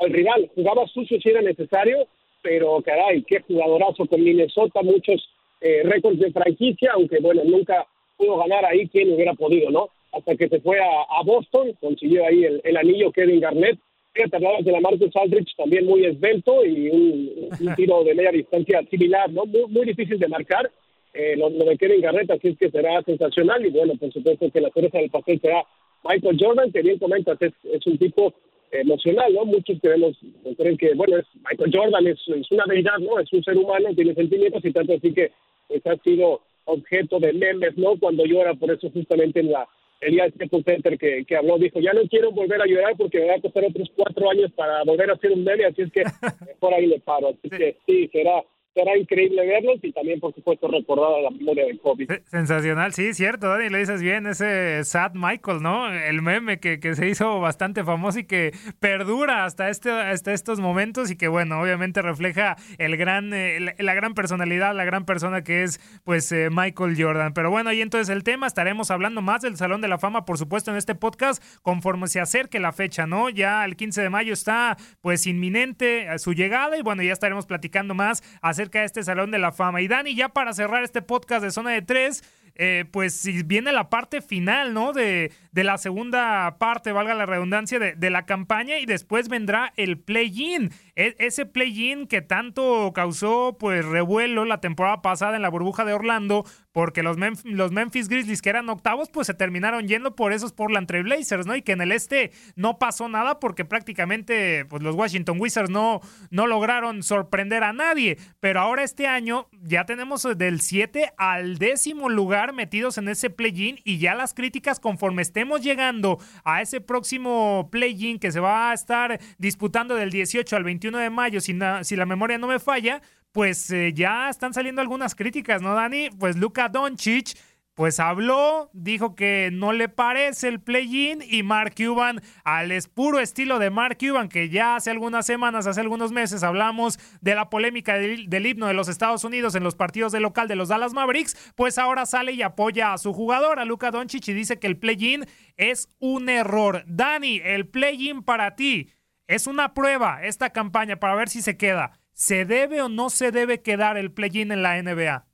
al 0.00 0.10
rival, 0.10 0.50
jugaba 0.54 0.86
sucio 0.86 1.20
si 1.20 1.28
era 1.28 1.42
necesario, 1.42 2.06
pero 2.42 2.80
caray, 2.82 3.22
qué 3.22 3.40
jugadorazo 3.40 4.06
con 4.06 4.22
Minnesota, 4.22 4.82
muchos 4.82 5.28
eh, 5.60 5.82
récords 5.84 6.18
de 6.18 6.32
franquicia, 6.32 6.92
aunque 6.94 7.18
bueno, 7.20 7.42
nunca 7.44 7.86
pudo 8.16 8.38
ganar 8.38 8.64
ahí 8.64 8.88
quien 8.88 9.12
hubiera 9.12 9.34
podido, 9.34 9.70
¿no? 9.70 9.88
Hasta 10.12 10.36
que 10.36 10.48
se 10.48 10.60
fue 10.60 10.78
a, 10.78 11.22
Boston, 11.24 11.72
consiguió 11.80 12.24
ahí 12.26 12.44
el, 12.44 12.76
anillo 12.76 13.10
Kevin 13.10 13.40
Garnett, 13.40 13.78
Fíjate, 14.12 14.38
de 14.62 14.70
la 14.70 14.80
Marcus 14.80 15.16
Aldrich, 15.16 15.56
también 15.56 15.86
muy 15.86 16.04
esbelto 16.04 16.64
y 16.64 16.88
un, 16.88 17.74
tiro 17.74 18.04
de 18.04 18.14
media 18.14 18.30
distancia 18.30 18.80
similar, 18.88 19.28
¿no? 19.32 19.44
Muy, 19.44 19.66
muy 19.68 19.86
difícil 19.86 20.20
de 20.20 20.28
marcar, 20.28 20.70
eh, 21.14 21.36
lo, 21.36 21.48
de 21.50 21.76
Kevin 21.78 22.00
Garnett, 22.00 22.30
así 22.30 22.48
es 22.48 22.58
que 22.58 22.70
será 22.70 23.02
sensacional 23.02 23.64
y 23.64 23.70
bueno, 23.70 23.94
por 23.96 24.12
supuesto 24.12 24.50
que 24.50 24.60
la 24.60 24.70
cereza 24.70 24.98
del 24.98 25.10
papel 25.10 25.40
será 25.40 25.64
Michael 26.04 26.36
Jordan, 26.38 26.72
que 26.72 26.82
bien 26.82 26.98
comentas, 26.98 27.40
es, 27.40 27.52
es 27.64 27.86
un 27.86 27.98
tipo 27.98 28.34
emocional, 28.72 29.32
¿no? 29.32 29.44
Muchos 29.44 29.80
queremos, 29.80 30.16
creen 30.56 30.76
que, 30.76 30.94
bueno, 30.94 31.18
es 31.18 31.26
Michael 31.48 31.70
Jordan, 31.72 32.06
es, 32.06 32.18
es 32.26 32.50
una 32.50 32.64
deidad, 32.66 32.98
¿no? 32.98 33.18
Es 33.20 33.32
un 33.32 33.42
ser 33.44 33.56
humano, 33.56 33.94
tiene 33.94 34.14
sentimientos 34.14 34.64
y 34.64 34.72
tanto 34.72 34.94
así 34.94 35.14
que 35.14 35.30
pues, 35.68 35.86
ha 35.86 35.96
sido 36.02 36.40
objeto 36.64 37.20
de 37.20 37.32
memes, 37.32 37.76
¿no? 37.78 37.96
Cuando 37.98 38.24
llora, 38.24 38.54
por 38.54 38.70
eso 38.70 38.90
justamente 38.90 39.40
en 39.40 39.52
la 39.52 39.66
el 40.00 40.12
día 40.12 40.28
de 40.28 40.48
Center 40.48 40.98
que, 40.98 41.24
que 41.24 41.36
habló, 41.36 41.56
dijo, 41.56 41.80
ya 41.80 41.92
no 41.92 42.02
quiero 42.08 42.30
volver 42.30 42.60
a 42.60 42.66
llorar 42.66 42.94
porque 42.96 43.20
me 43.20 43.26
va 43.26 43.34
a 43.36 43.40
costar 43.40 43.64
otros 43.64 43.90
cuatro 43.96 44.30
años 44.30 44.52
para 44.52 44.82
volver 44.84 45.10
a 45.10 45.14
hacer 45.14 45.32
un 45.32 45.44
meme, 45.44 45.64
así 45.64 45.82
es 45.82 45.92
que 45.92 46.02
por 46.60 46.74
ahí 46.74 46.86
le 46.86 47.00
paro. 47.00 47.28
Así 47.28 47.48
que 47.48 47.76
sí, 47.86 48.08
será 48.12 48.42
será 48.74 48.96
increíble 48.98 49.46
verlos 49.46 49.78
y 49.82 49.92
también, 49.92 50.18
por 50.18 50.34
supuesto, 50.34 50.66
recordar 50.66 51.22
la 51.22 51.30
memoria 51.30 51.66
de 51.66 51.78
Kobe. 51.78 52.06
Sensacional, 52.26 52.92
sí, 52.92 53.14
cierto, 53.14 53.48
Dani, 53.48 53.68
lo 53.68 53.78
dices 53.78 54.02
bien, 54.02 54.26
ese 54.26 54.82
Sad 54.84 55.12
Michael, 55.14 55.62
¿no? 55.62 55.90
El 55.92 56.22
meme 56.22 56.58
que, 56.58 56.80
que 56.80 56.96
se 56.96 57.08
hizo 57.08 57.38
bastante 57.40 57.84
famoso 57.84 58.18
y 58.18 58.24
que 58.24 58.52
perdura 58.80 59.44
hasta, 59.44 59.68
este, 59.68 59.92
hasta 59.92 60.32
estos 60.32 60.58
momentos 60.58 61.10
y 61.12 61.16
que, 61.16 61.28
bueno, 61.28 61.60
obviamente 61.60 62.02
refleja 62.02 62.56
el 62.78 62.96
gran, 62.96 63.32
eh, 63.32 63.74
la, 63.78 63.94
gran 63.94 64.14
personalidad, 64.14 64.74
la 64.74 64.84
gran 64.84 65.04
persona 65.04 65.44
que 65.44 65.62
es, 65.62 65.80
pues, 66.02 66.30
eh, 66.32 66.48
Michael 66.50 66.96
Jordan. 66.98 67.32
Pero 67.32 67.50
bueno, 67.50 67.70
ahí 67.70 67.80
entonces 67.80 68.14
el 68.14 68.24
tema, 68.24 68.48
estaremos 68.48 68.90
hablando 68.90 69.22
más 69.22 69.42
del 69.42 69.56
Salón 69.56 69.82
de 69.82 69.88
la 69.88 69.98
Fama, 69.98 70.24
por 70.24 70.36
supuesto, 70.36 70.72
en 70.72 70.76
este 70.76 70.96
podcast, 70.96 71.42
conforme 71.62 72.08
se 72.08 72.18
acerque 72.18 72.58
la 72.58 72.72
fecha, 72.72 73.06
¿no? 73.06 73.30
Ya 73.30 73.64
el 73.64 73.76
15 73.76 74.02
de 74.02 74.10
mayo 74.10 74.32
está, 74.32 74.76
pues, 75.00 75.28
inminente 75.28 76.06
su 76.18 76.32
llegada 76.32 76.76
y, 76.76 76.82
bueno, 76.82 77.04
ya 77.04 77.12
estaremos 77.12 77.46
platicando 77.46 77.94
más 77.94 78.22
acerca 78.42 78.63
acerca 78.64 78.80
de 78.80 78.86
este 78.86 79.02
Salón 79.02 79.30
de 79.30 79.38
la 79.38 79.52
Fama. 79.52 79.82
Y 79.82 79.88
Dani, 79.88 80.14
ya 80.14 80.30
para 80.30 80.54
cerrar 80.54 80.84
este 80.84 81.02
podcast 81.02 81.42
de 81.42 81.50
Zona 81.50 81.70
de 81.70 81.82
Tres, 81.82 82.24
eh, 82.54 82.84
pues 82.90 83.12
si 83.14 83.42
viene 83.42 83.72
la 83.72 83.90
parte 83.90 84.22
final, 84.22 84.72
¿no? 84.72 84.92
De, 84.92 85.32
de 85.52 85.64
la 85.64 85.76
segunda 85.76 86.56
parte, 86.58 86.92
valga 86.92 87.12
la 87.12 87.26
redundancia, 87.26 87.78
de, 87.78 87.94
de 87.94 88.10
la 88.10 88.24
campaña 88.24 88.78
y 88.78 88.86
después 88.86 89.28
vendrá 89.28 89.72
el 89.76 89.98
play-in. 89.98 90.70
E, 90.96 91.16
ese 91.18 91.44
play-in 91.46 92.06
que 92.06 92.22
tanto 92.22 92.92
causó 92.94 93.56
pues 93.58 93.84
revuelo 93.84 94.44
la 94.44 94.60
temporada 94.60 95.02
pasada 95.02 95.36
en 95.36 95.42
la 95.42 95.48
burbuja 95.48 95.84
de 95.84 95.92
Orlando, 95.92 96.44
porque 96.72 97.02
los, 97.02 97.16
los 97.44 97.72
Memphis 97.72 98.08
Grizzlies 98.08 98.42
que 98.42 98.50
eran 98.50 98.68
octavos, 98.68 99.08
pues 99.10 99.26
se 99.26 99.34
terminaron 99.34 99.88
yendo 99.88 100.14
por 100.14 100.32
esos 100.32 100.52
Portland 100.52 100.86
Trail 100.86 101.04
Blazers, 101.04 101.46
¿no? 101.46 101.56
Y 101.56 101.62
que 101.62 101.72
en 101.72 101.80
el 101.80 101.92
este 101.92 102.32
no 102.56 102.78
pasó 102.78 103.08
nada 103.08 103.40
porque 103.40 103.64
prácticamente 103.64 104.64
pues 104.66 104.82
los 104.82 104.94
Washington 104.94 105.40
Wizards 105.40 105.70
no, 105.70 106.00
no 106.30 106.46
lograron 106.46 107.02
sorprender 107.02 107.64
a 107.64 107.72
nadie. 107.72 108.18
Pero 108.40 108.60
ahora 108.60 108.82
este 108.82 109.06
año 109.06 109.48
ya 109.62 109.86
tenemos 109.86 110.26
del 110.36 110.60
7 110.60 111.12
al 111.16 111.58
décimo 111.58 112.08
lugar 112.08 112.52
metidos 112.52 112.98
en 112.98 113.08
ese 113.08 113.30
play-in 113.30 113.78
y 113.84 113.98
ya 113.98 114.14
las 114.14 114.34
críticas 114.34 114.80
conforme 114.80 115.22
estemos 115.22 115.62
llegando 115.62 116.18
a 116.44 116.62
ese 116.62 116.80
próximo 116.80 117.68
play-in 117.70 118.18
que 118.18 118.32
se 118.32 118.40
va 118.40 118.70
a 118.70 118.74
estar 118.74 119.20
disputando 119.38 119.94
del 119.94 120.10
18 120.10 120.56
al 120.56 120.64
21 120.64 120.83
de 120.92 121.10
mayo, 121.10 121.40
si, 121.40 121.52
la 121.54 122.06
memoria 122.06 122.38
no 122.38 122.46
me 122.46 122.58
falla, 122.58 123.02
pues 123.32 123.70
eh, 123.70 123.92
ya 123.94 124.28
están 124.28 124.54
saliendo 124.54 124.80
algunas 124.80 125.14
críticas, 125.14 125.62
¿no, 125.62 125.74
Dani? 125.74 126.10
Pues 126.10 126.36
Luka 126.36 126.68
Doncic 126.68 127.36
pues 127.74 127.98
habló, 127.98 128.70
dijo 128.72 129.16
que 129.16 129.50
no 129.52 129.72
le 129.72 129.88
parece 129.88 130.46
el 130.46 130.60
play-in 130.60 131.22
y 131.28 131.42
Mark 131.42 131.74
Cuban, 131.76 132.22
al 132.44 132.72
puro 132.94 133.18
estilo 133.18 133.58
de 133.58 133.70
Mark 133.70 133.98
Cuban, 133.98 134.28
que 134.28 134.48
ya 134.48 134.76
hace 134.76 134.90
algunas 134.90 135.26
semanas, 135.26 135.66
hace 135.66 135.80
algunos 135.80 136.12
meses 136.12 136.44
hablamos 136.44 136.98
de 137.20 137.34
la 137.34 137.50
polémica 137.50 137.94
del, 137.94 138.46
himno 138.46 138.68
de 138.68 138.74
los 138.74 138.88
Estados 138.88 139.24
Unidos 139.24 139.56
en 139.56 139.64
los 139.64 139.74
partidos 139.74 140.12
de 140.12 140.20
local 140.20 140.46
de 140.46 140.54
los 140.54 140.68
Dallas 140.68 140.92
Mavericks, 140.92 141.52
pues 141.56 141.76
ahora 141.78 142.06
sale 142.06 142.32
y 142.32 142.42
apoya 142.42 142.92
a 142.92 142.98
su 142.98 143.12
jugador, 143.12 143.58
a 143.58 143.64
Luka 143.64 143.90
Doncic, 143.90 144.28
y 144.28 144.34
dice 144.34 144.58
que 144.60 144.68
el 144.68 144.76
play-in 144.76 145.26
es 145.56 145.88
un 145.98 146.28
error. 146.28 146.84
Dani, 146.86 147.40
el 147.42 147.66
play-in 147.66 148.22
para 148.22 148.54
ti 148.54 148.88
es 149.26 149.46
una 149.46 149.74
prueba, 149.74 150.20
esta 150.22 150.50
campaña, 150.50 150.96
para 150.96 151.14
ver 151.14 151.28
si 151.28 151.40
se 151.40 151.56
queda. 151.56 151.98
¿Se 152.12 152.44
debe 152.44 152.82
o 152.82 152.88
no 152.88 153.10
se 153.10 153.32
debe 153.32 153.62
quedar 153.62 153.96
el 153.96 154.12
play-in 154.12 154.52
en 154.52 154.62
la 154.62 154.80
NBA? 154.80 155.24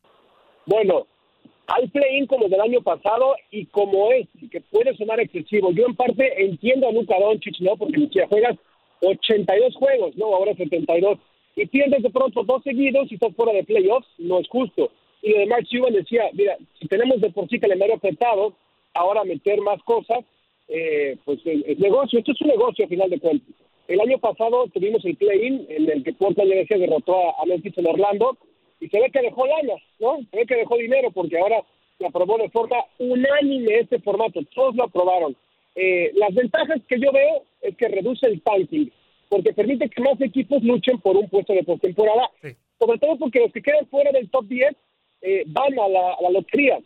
Bueno, 0.66 1.06
hay 1.66 1.88
play-in 1.88 2.26
como 2.26 2.48
del 2.48 2.60
año 2.60 2.80
pasado 2.82 3.34
y 3.50 3.66
como 3.66 4.12
es, 4.12 4.26
que 4.50 4.60
puede 4.60 4.96
sonar 4.96 5.20
excesivo. 5.20 5.72
Yo 5.72 5.86
en 5.86 5.94
parte 5.94 6.44
entiendo 6.44 6.88
a 6.88 6.92
Luka 6.92 7.18
Doncic, 7.18 7.60
¿no? 7.60 7.76
Porque 7.76 8.08
ya 8.12 8.26
juegas 8.28 8.56
82 9.02 9.74
juegos, 9.76 10.16
¿no? 10.16 10.26
Ahora 10.26 10.54
72. 10.54 11.18
Y 11.56 11.66
pierdes 11.66 12.02
de 12.02 12.10
pronto 12.10 12.42
dos 12.44 12.62
seguidos 12.62 13.10
y 13.10 13.14
estás 13.14 13.34
fuera 13.34 13.52
de 13.52 13.64
playoffs, 13.64 14.08
no 14.18 14.38
es 14.38 14.48
justo. 14.48 14.90
Y 15.22 15.34
además 15.34 15.60
Mark 15.72 15.92
decía, 15.92 16.24
mira, 16.32 16.56
si 16.80 16.88
tenemos 16.88 17.20
de 17.20 17.30
por 17.30 17.48
sí 17.48 17.58
calendario 17.58 17.96
afectado, 17.96 18.54
ahora 18.94 19.24
meter 19.24 19.60
más 19.60 19.82
cosas, 19.82 20.24
eh, 20.68 21.16
pues 21.24 21.40
es, 21.44 21.78
negocio. 21.78 22.18
Esto 22.18 22.32
es 22.32 22.40
un 22.40 22.48
negocio 22.48 22.84
a 22.84 22.88
final 22.88 23.10
de 23.10 23.20
cuentas. 23.20 23.54
El 23.90 24.00
año 24.00 24.18
pasado 24.18 24.68
tuvimos 24.68 25.04
el 25.04 25.16
play-in 25.16 25.66
en 25.68 25.90
el 25.90 26.04
que 26.04 26.12
Portland 26.12 26.48
derrotó 26.68 27.36
a, 27.36 27.44
Memphis 27.44 27.76
en 27.76 27.88
Orlando 27.88 28.38
y 28.78 28.88
se 28.88 29.00
ve 29.00 29.10
que 29.10 29.20
dejó 29.20 29.44
lana, 29.48 29.74
¿no? 29.98 30.18
Se 30.30 30.36
ve 30.36 30.46
que 30.46 30.54
dejó 30.54 30.76
dinero 30.76 31.10
porque 31.10 31.36
ahora 31.36 31.60
se 31.98 32.06
aprobó 32.06 32.38
de 32.38 32.50
forma 32.50 32.76
unánime 33.00 33.80
este 33.80 33.98
formato, 33.98 34.42
todos 34.54 34.76
lo 34.76 34.84
aprobaron. 34.84 35.34
Eh, 35.74 36.12
las 36.14 36.32
ventajas 36.32 36.80
que 36.88 37.00
yo 37.00 37.10
veo 37.10 37.42
es 37.62 37.76
que 37.76 37.88
reduce 37.88 38.28
el 38.28 38.40
tanking, 38.42 38.92
porque 39.28 39.52
permite 39.52 39.88
que 39.88 40.02
más 40.02 40.20
equipos 40.20 40.62
luchen 40.62 41.00
por 41.00 41.16
un 41.16 41.28
puesto 41.28 41.52
de 41.52 41.64
postemporada, 41.64 42.30
sobre 42.78 42.98
todo 42.98 43.16
porque 43.18 43.40
los 43.40 43.52
que 43.52 43.60
quedan 43.60 43.88
fuera 43.88 44.12
del 44.12 44.30
top 44.30 44.46
10 44.46 44.70
eh, 45.22 45.42
van 45.48 45.76
a 45.80 45.88
la, 45.88 46.30
lotería. 46.30 46.78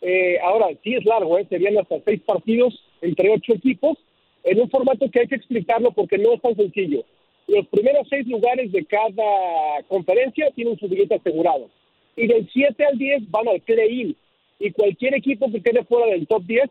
Eh, 0.00 0.38
ahora, 0.40 0.68
sí 0.84 0.94
es 0.94 1.04
largo, 1.06 1.36
¿eh? 1.38 1.46
serían 1.50 1.76
hasta 1.78 1.98
seis 2.04 2.20
partidos 2.20 2.80
entre 3.00 3.30
ocho 3.30 3.52
equipos, 3.52 3.98
en 4.44 4.60
un 4.60 4.70
formato 4.70 5.10
que 5.10 5.20
hay 5.20 5.28
que 5.28 5.36
explicarlo 5.36 5.92
porque 5.92 6.18
no 6.18 6.34
es 6.34 6.40
tan 6.40 6.56
sencillo 6.56 7.04
los 7.48 7.66
primeros 7.68 8.06
seis 8.08 8.26
lugares 8.26 8.70
de 8.72 8.84
cada 8.84 9.82
conferencia 9.88 10.50
tienen 10.54 10.78
su 10.78 10.88
billete 10.88 11.16
asegurado. 11.16 11.68
Y 12.16 12.26
del 12.26 12.48
7 12.52 12.84
al 12.84 12.98
10 12.98 13.30
van 13.30 13.48
al 13.48 13.60
play-in. 13.60 14.16
Y 14.58 14.70
cualquier 14.72 15.14
equipo 15.14 15.50
que 15.50 15.62
quede 15.62 15.84
fuera 15.84 16.06
del 16.06 16.26
top 16.26 16.44
10 16.44 16.70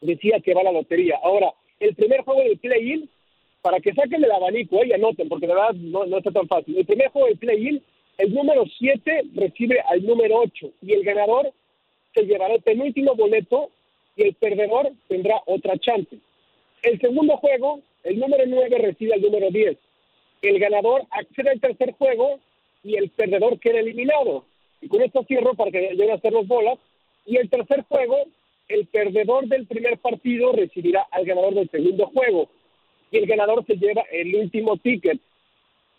decía 0.00 0.40
que 0.40 0.54
va 0.54 0.62
a 0.62 0.64
la 0.64 0.72
lotería. 0.72 1.18
Ahora, 1.22 1.52
el 1.78 1.94
primer 1.94 2.22
juego 2.22 2.40
del 2.42 2.58
play-in, 2.58 3.08
para 3.62 3.80
que 3.80 3.92
saquen 3.92 4.24
el 4.24 4.30
abanico 4.30 4.82
eh, 4.82 4.88
y 4.88 4.92
anoten, 4.92 5.28
porque 5.28 5.46
de 5.46 5.54
verdad 5.54 5.74
no, 5.74 6.04
está 6.16 6.30
tan 6.30 6.48
fácil. 6.48 6.78
El 6.78 6.86
primer 6.86 7.08
juego 7.08 7.28
del 7.28 7.38
play-in, 7.38 7.82
el 8.18 8.34
número 8.34 8.64
7 8.78 9.24
recibe 9.34 9.80
al 9.80 10.04
número 10.04 10.38
8 10.38 10.70
y 10.82 10.92
el 10.92 11.04
ganador 11.04 11.52
se 12.14 12.22
llevará 12.24 12.54
el 12.54 12.62
penúltimo 12.62 13.14
boleto 13.14 13.70
y 14.16 14.22
el 14.22 14.34
perdedor 14.34 14.90
tendrá 15.08 15.42
otra 15.46 15.78
chance. 15.78 16.16
El 16.82 17.00
segundo 17.00 17.36
juego, 17.36 17.80
el 18.04 18.18
número 18.18 18.44
9 18.46 18.78
recibe 18.78 19.14
al 19.14 19.22
número 19.22 19.50
10 19.50 19.76
el 20.42 20.58
ganador 20.58 21.02
accede 21.10 21.50
al 21.50 21.60
tercer 21.60 21.92
juego 21.92 22.40
y 22.82 22.96
el 22.96 23.10
perdedor 23.10 23.58
queda 23.58 23.80
eliminado. 23.80 24.44
Y 24.80 24.88
con 24.88 25.02
esto 25.02 25.24
cierro 25.24 25.54
para 25.54 25.70
que 25.70 25.80
lleguen 25.80 26.10
a 26.10 26.14
hacer 26.14 26.32
los 26.32 26.46
bolas. 26.46 26.78
Y 27.26 27.36
el 27.36 27.50
tercer 27.50 27.84
juego, 27.88 28.16
el 28.68 28.86
perdedor 28.86 29.46
del 29.46 29.66
primer 29.66 29.98
partido 29.98 30.52
recibirá 30.52 31.06
al 31.10 31.26
ganador 31.26 31.54
del 31.54 31.70
segundo 31.70 32.06
juego. 32.06 32.48
Y 33.10 33.18
el 33.18 33.26
ganador 33.26 33.64
se 33.66 33.76
lleva 33.76 34.02
el 34.10 34.34
último 34.36 34.76
ticket. 34.78 35.20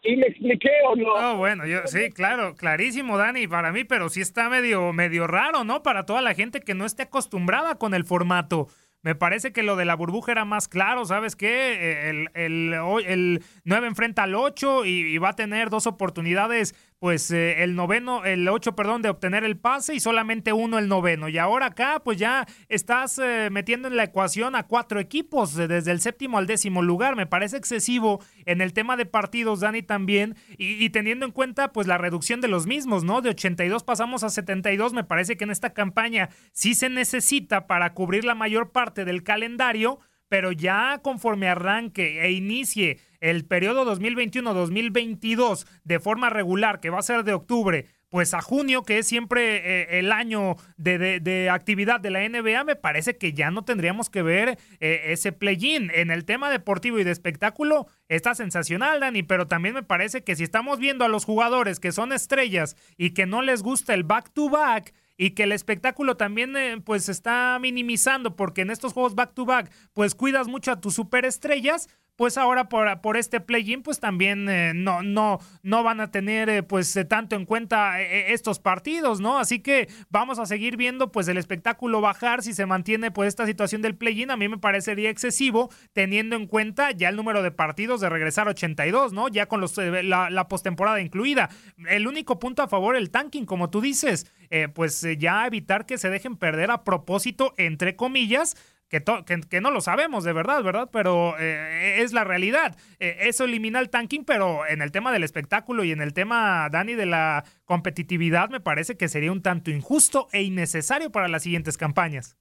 ¿Y 0.03 0.15
me 0.15 0.25
expliqué 0.25 0.71
o 0.87 0.95
no? 0.95 1.13
Oh, 1.13 1.37
bueno, 1.37 1.67
yo 1.67 1.85
sí, 1.85 2.09
claro, 2.09 2.55
clarísimo, 2.55 3.19
Dani, 3.19 3.47
para 3.47 3.71
mí, 3.71 3.83
pero 3.83 4.09
sí 4.09 4.19
está 4.19 4.49
medio, 4.49 4.91
medio 4.93 5.27
raro, 5.27 5.63
¿no? 5.63 5.83
Para 5.83 6.07
toda 6.07 6.23
la 6.23 6.33
gente 6.33 6.61
que 6.61 6.73
no 6.73 6.87
esté 6.87 7.03
acostumbrada 7.03 7.75
con 7.75 7.93
el 7.93 8.03
formato. 8.03 8.67
Me 9.03 9.15
parece 9.15 9.51
que 9.51 9.63
lo 9.63 9.75
de 9.75 9.85
la 9.85 9.95
burbuja 9.95 10.31
era 10.31 10.45
más 10.45 10.67
claro, 10.67 11.05
¿sabes 11.05 11.35
qué? 11.35 12.09
El, 12.09 12.29
el, 12.35 12.73
el 13.05 13.43
9 13.63 13.87
enfrenta 13.87 14.23
al 14.23 14.35
8 14.35 14.85
y, 14.85 15.17
va 15.17 15.29
a 15.29 15.35
tener 15.35 15.69
dos 15.69 15.87
oportunidades 15.87 16.75
pues 17.01 17.31
eh, 17.31 17.63
el 17.63 17.73
noveno, 17.73 18.25
el 18.25 18.47
ocho, 18.47 18.75
perdón, 18.75 19.01
de 19.01 19.09
obtener 19.09 19.43
el 19.43 19.57
pase 19.57 19.95
y 19.95 19.99
solamente 19.99 20.53
uno 20.53 20.77
el 20.77 20.87
noveno. 20.87 21.29
Y 21.29 21.39
ahora 21.39 21.65
acá, 21.65 21.99
pues 22.05 22.19
ya 22.19 22.45
estás 22.69 23.17
eh, 23.17 23.49
metiendo 23.51 23.87
en 23.87 23.97
la 23.97 24.03
ecuación 24.03 24.55
a 24.55 24.67
cuatro 24.67 24.99
equipos, 24.99 25.55
desde 25.55 25.89
el 25.89 25.99
séptimo 25.99 26.37
al 26.37 26.45
décimo 26.45 26.83
lugar. 26.83 27.15
Me 27.15 27.25
parece 27.25 27.57
excesivo 27.57 28.23
en 28.45 28.61
el 28.61 28.73
tema 28.73 28.97
de 28.97 29.07
partidos, 29.07 29.61
Dani, 29.61 29.81
también, 29.81 30.35
y, 30.59 30.85
y 30.85 30.91
teniendo 30.91 31.25
en 31.25 31.31
cuenta, 31.31 31.71
pues 31.71 31.87
la 31.87 31.97
reducción 31.97 32.39
de 32.39 32.49
los 32.49 32.67
mismos, 32.67 33.03
¿no? 33.03 33.23
De 33.23 33.31
82 33.31 33.83
pasamos 33.83 34.23
a 34.23 34.29
72. 34.29 34.93
Me 34.93 35.03
parece 35.03 35.37
que 35.37 35.43
en 35.43 35.49
esta 35.49 35.73
campaña 35.73 36.29
sí 36.51 36.75
se 36.75 36.87
necesita 36.87 37.65
para 37.65 37.95
cubrir 37.95 38.25
la 38.25 38.35
mayor 38.35 38.71
parte 38.71 39.05
del 39.05 39.23
calendario 39.23 40.01
pero 40.31 40.53
ya 40.53 41.01
conforme 41.03 41.49
arranque 41.49 42.23
e 42.23 42.31
inicie 42.31 42.99
el 43.19 43.43
periodo 43.43 43.83
2021-2022 43.93 45.67
de 45.83 45.99
forma 45.99 46.29
regular, 46.29 46.79
que 46.79 46.89
va 46.89 46.99
a 46.99 47.01
ser 47.01 47.25
de 47.25 47.33
octubre, 47.33 47.87
pues 48.07 48.33
a 48.33 48.41
junio, 48.41 48.83
que 48.83 48.97
es 48.97 49.07
siempre 49.09 49.57
eh, 49.57 49.99
el 49.99 50.13
año 50.13 50.55
de, 50.77 51.49
actividad 51.51 51.99
de 51.99 52.11
la 52.11 52.27
NBA, 52.29 52.63
me 52.63 52.77
parece 52.77 53.17
que 53.17 53.33
ya 53.33 53.51
no 53.51 53.65
tendríamos 53.65 54.09
que 54.09 54.21
ver 54.21 54.57
eh, 54.79 55.01
ese 55.07 55.33
play-in. 55.33 55.91
En 55.93 56.11
el 56.11 56.23
tema 56.23 56.49
deportivo 56.49 56.97
y 56.97 57.03
de 57.03 57.11
espectáculo 57.11 57.87
está 58.07 58.33
sensacional, 58.33 59.01
Dani, 59.01 59.23
pero 59.23 59.49
también 59.49 59.75
me 59.75 59.83
parece 59.83 60.23
que 60.23 60.37
si 60.37 60.43
estamos 60.43 60.79
viendo 60.79 61.03
a 61.03 61.09
los 61.09 61.25
jugadores 61.25 61.81
que 61.81 61.91
son 61.91 62.13
estrellas 62.13 62.77
y 62.95 63.09
que 63.09 63.25
no 63.25 63.41
les 63.41 63.63
gusta 63.63 63.93
el 63.93 64.05
back 64.05 64.31
to 64.31 64.49
back 64.49 64.93
y 65.21 65.35
que 65.35 65.43
el 65.43 65.51
espectáculo 65.51 66.17
también 66.17 66.57
eh, 66.57 66.81
pues 66.83 67.07
está 67.07 67.59
minimizando 67.61 68.35
porque 68.35 68.61
en 68.61 68.71
estos 68.71 68.93
juegos 68.93 69.13
back 69.13 69.35
to 69.35 69.45
back 69.45 69.71
pues 69.93 70.15
cuidas 70.15 70.47
mucho 70.47 70.71
a 70.71 70.81
tus 70.81 70.95
superestrellas, 70.95 71.89
pues 72.21 72.37
ahora 72.37 72.69
por, 72.69 73.01
por 73.01 73.17
este 73.17 73.39
play-in 73.39 73.81
pues 73.81 73.99
también 73.99 74.47
eh, 74.47 74.73
no, 74.75 75.01
no, 75.01 75.39
no 75.63 75.81
van 75.81 76.01
a 76.01 76.11
tener 76.11 76.49
eh, 76.49 76.61
pues 76.61 76.95
eh, 76.95 77.03
tanto 77.03 77.35
en 77.35 77.47
cuenta 77.47 77.99
estos 77.99 78.59
partidos, 78.59 79.19
¿no? 79.19 79.39
Así 79.39 79.57
que 79.57 79.89
vamos 80.11 80.37
a 80.37 80.45
seguir 80.45 80.77
viendo 80.77 81.11
pues 81.11 81.27
el 81.29 81.37
espectáculo 81.37 81.99
bajar 81.99 82.43
si 82.43 82.53
se 82.53 82.67
mantiene 82.67 83.09
pues 83.09 83.29
esta 83.29 83.47
situación 83.47 83.81
del 83.81 83.95
play-in. 83.95 84.29
A 84.29 84.37
mí 84.37 84.47
me 84.47 84.59
parecería 84.59 85.09
excesivo 85.09 85.71
teniendo 85.93 86.35
en 86.35 86.45
cuenta 86.45 86.91
ya 86.91 87.09
el 87.09 87.15
número 87.15 87.41
de 87.41 87.49
partidos 87.49 88.01
de 88.01 88.09
regresar 88.09 88.47
a 88.47 88.51
82, 88.51 89.13
¿no? 89.13 89.27
Ya 89.27 89.47
con 89.47 89.59
los, 89.59 89.75
la, 89.77 90.29
la 90.29 90.47
postemporada 90.47 91.01
incluida. 91.01 91.49
El 91.89 92.05
único 92.05 92.37
punto 92.37 92.61
a 92.61 92.67
favor, 92.67 92.95
el 92.95 93.09
tanking, 93.09 93.47
como 93.47 93.71
tú 93.71 93.81
dices, 93.81 94.31
pues 94.75 95.03
ya 95.17 95.47
evitar 95.47 95.87
que 95.87 95.97
se 95.97 96.11
dejen 96.11 96.35
perder 96.35 96.69
a 96.69 96.83
propósito, 96.83 97.55
entre 97.57 97.95
comillas, 97.95 98.55
que, 98.91 99.01
que, 99.49 99.61
no 99.61 99.71
lo 99.71 99.79
sabemos 99.79 100.25
de 100.25 100.33
verdad, 100.33 100.61
¿verdad? 100.63 100.89
Pero 100.91 101.39
eh, 101.39 102.01
es 102.01 102.11
la 102.11 102.25
realidad. 102.25 102.75
Eh, 102.99 103.15
eso 103.21 103.45
elimina 103.45 103.79
el 103.79 103.89
tanking, 103.89 104.25
pero 104.25 104.67
en 104.67 104.81
el 104.81 104.91
tema 104.91 105.13
del 105.13 105.23
espectáculo 105.23 105.85
y 105.85 105.91
en 105.91 106.01
el 106.01 106.13
tema, 106.13 106.67
Dani, 106.69 106.95
de 106.95 107.05
la 107.05 107.45
competitividad, 107.63 108.49
me 108.49 108.59
parece 108.59 108.97
que 108.97 109.07
sería 109.07 109.31
un 109.31 109.41
tanto 109.41 109.71
injusto 109.71 110.27
e 110.33 110.43
innecesario 110.43 111.09
para 111.09 111.29
las 111.29 111.43
siguientes 111.43 111.77
campañas. 111.77 112.37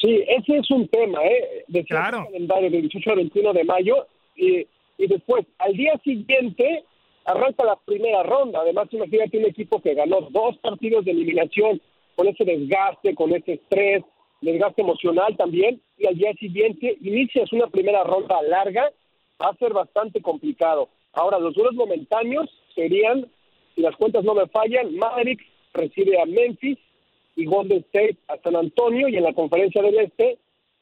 Sí, 0.00 0.24
ese 0.26 0.56
es 0.56 0.70
un 0.70 0.88
tema, 0.88 1.22
¿eh? 1.22 1.64
De 1.68 1.84
claro. 1.84 2.24
calendario 2.24 2.70
del 2.70 2.82
18 2.82 3.10
al 3.10 3.16
21 3.16 3.52
de 3.52 3.64
mayo 3.64 4.06
y, 4.36 4.66
y 4.96 5.06
después, 5.06 5.44
al 5.58 5.74
día 5.74 6.00
siguiente, 6.02 6.84
arranca 7.26 7.62
la 7.62 7.76
primera 7.76 8.22
ronda. 8.22 8.60
Además, 8.60 8.88
imagínate 8.90 9.36
un 9.36 9.44
equipo 9.44 9.82
que 9.82 9.92
ganó 9.92 10.22
dos 10.30 10.56
partidos 10.58 11.04
de 11.04 11.10
eliminación 11.10 11.78
con 12.16 12.26
ese 12.26 12.44
desgaste, 12.44 13.14
con 13.14 13.34
ese 13.34 13.54
estrés, 13.54 14.02
desgaste 14.40 14.82
emocional 14.82 15.36
también, 15.36 15.80
y 15.96 16.06
al 16.06 16.16
día 16.16 16.32
siguiente 16.34 16.96
inicias 17.00 17.52
una 17.52 17.68
primera 17.68 18.04
ronda 18.04 18.40
larga, 18.42 18.90
va 19.40 19.50
a 19.50 19.56
ser 19.56 19.72
bastante 19.72 20.20
complicado. 20.20 20.88
Ahora, 21.12 21.38
los 21.38 21.54
duelos 21.54 21.74
momentáneos 21.74 22.48
serían, 22.74 23.26
si 23.74 23.82
las 23.82 23.96
cuentas 23.96 24.24
no 24.24 24.34
me 24.34 24.46
fallan, 24.46 24.94
Mavericks 24.96 25.44
recibe 25.74 26.20
a 26.20 26.26
Memphis 26.26 26.78
y 27.36 27.44
Golden 27.44 27.78
State 27.78 28.16
a 28.28 28.36
San 28.38 28.56
Antonio, 28.56 29.08
y 29.08 29.16
en 29.16 29.24
la 29.24 29.32
conferencia 29.32 29.82
del 29.82 29.98
Este, 29.98 30.38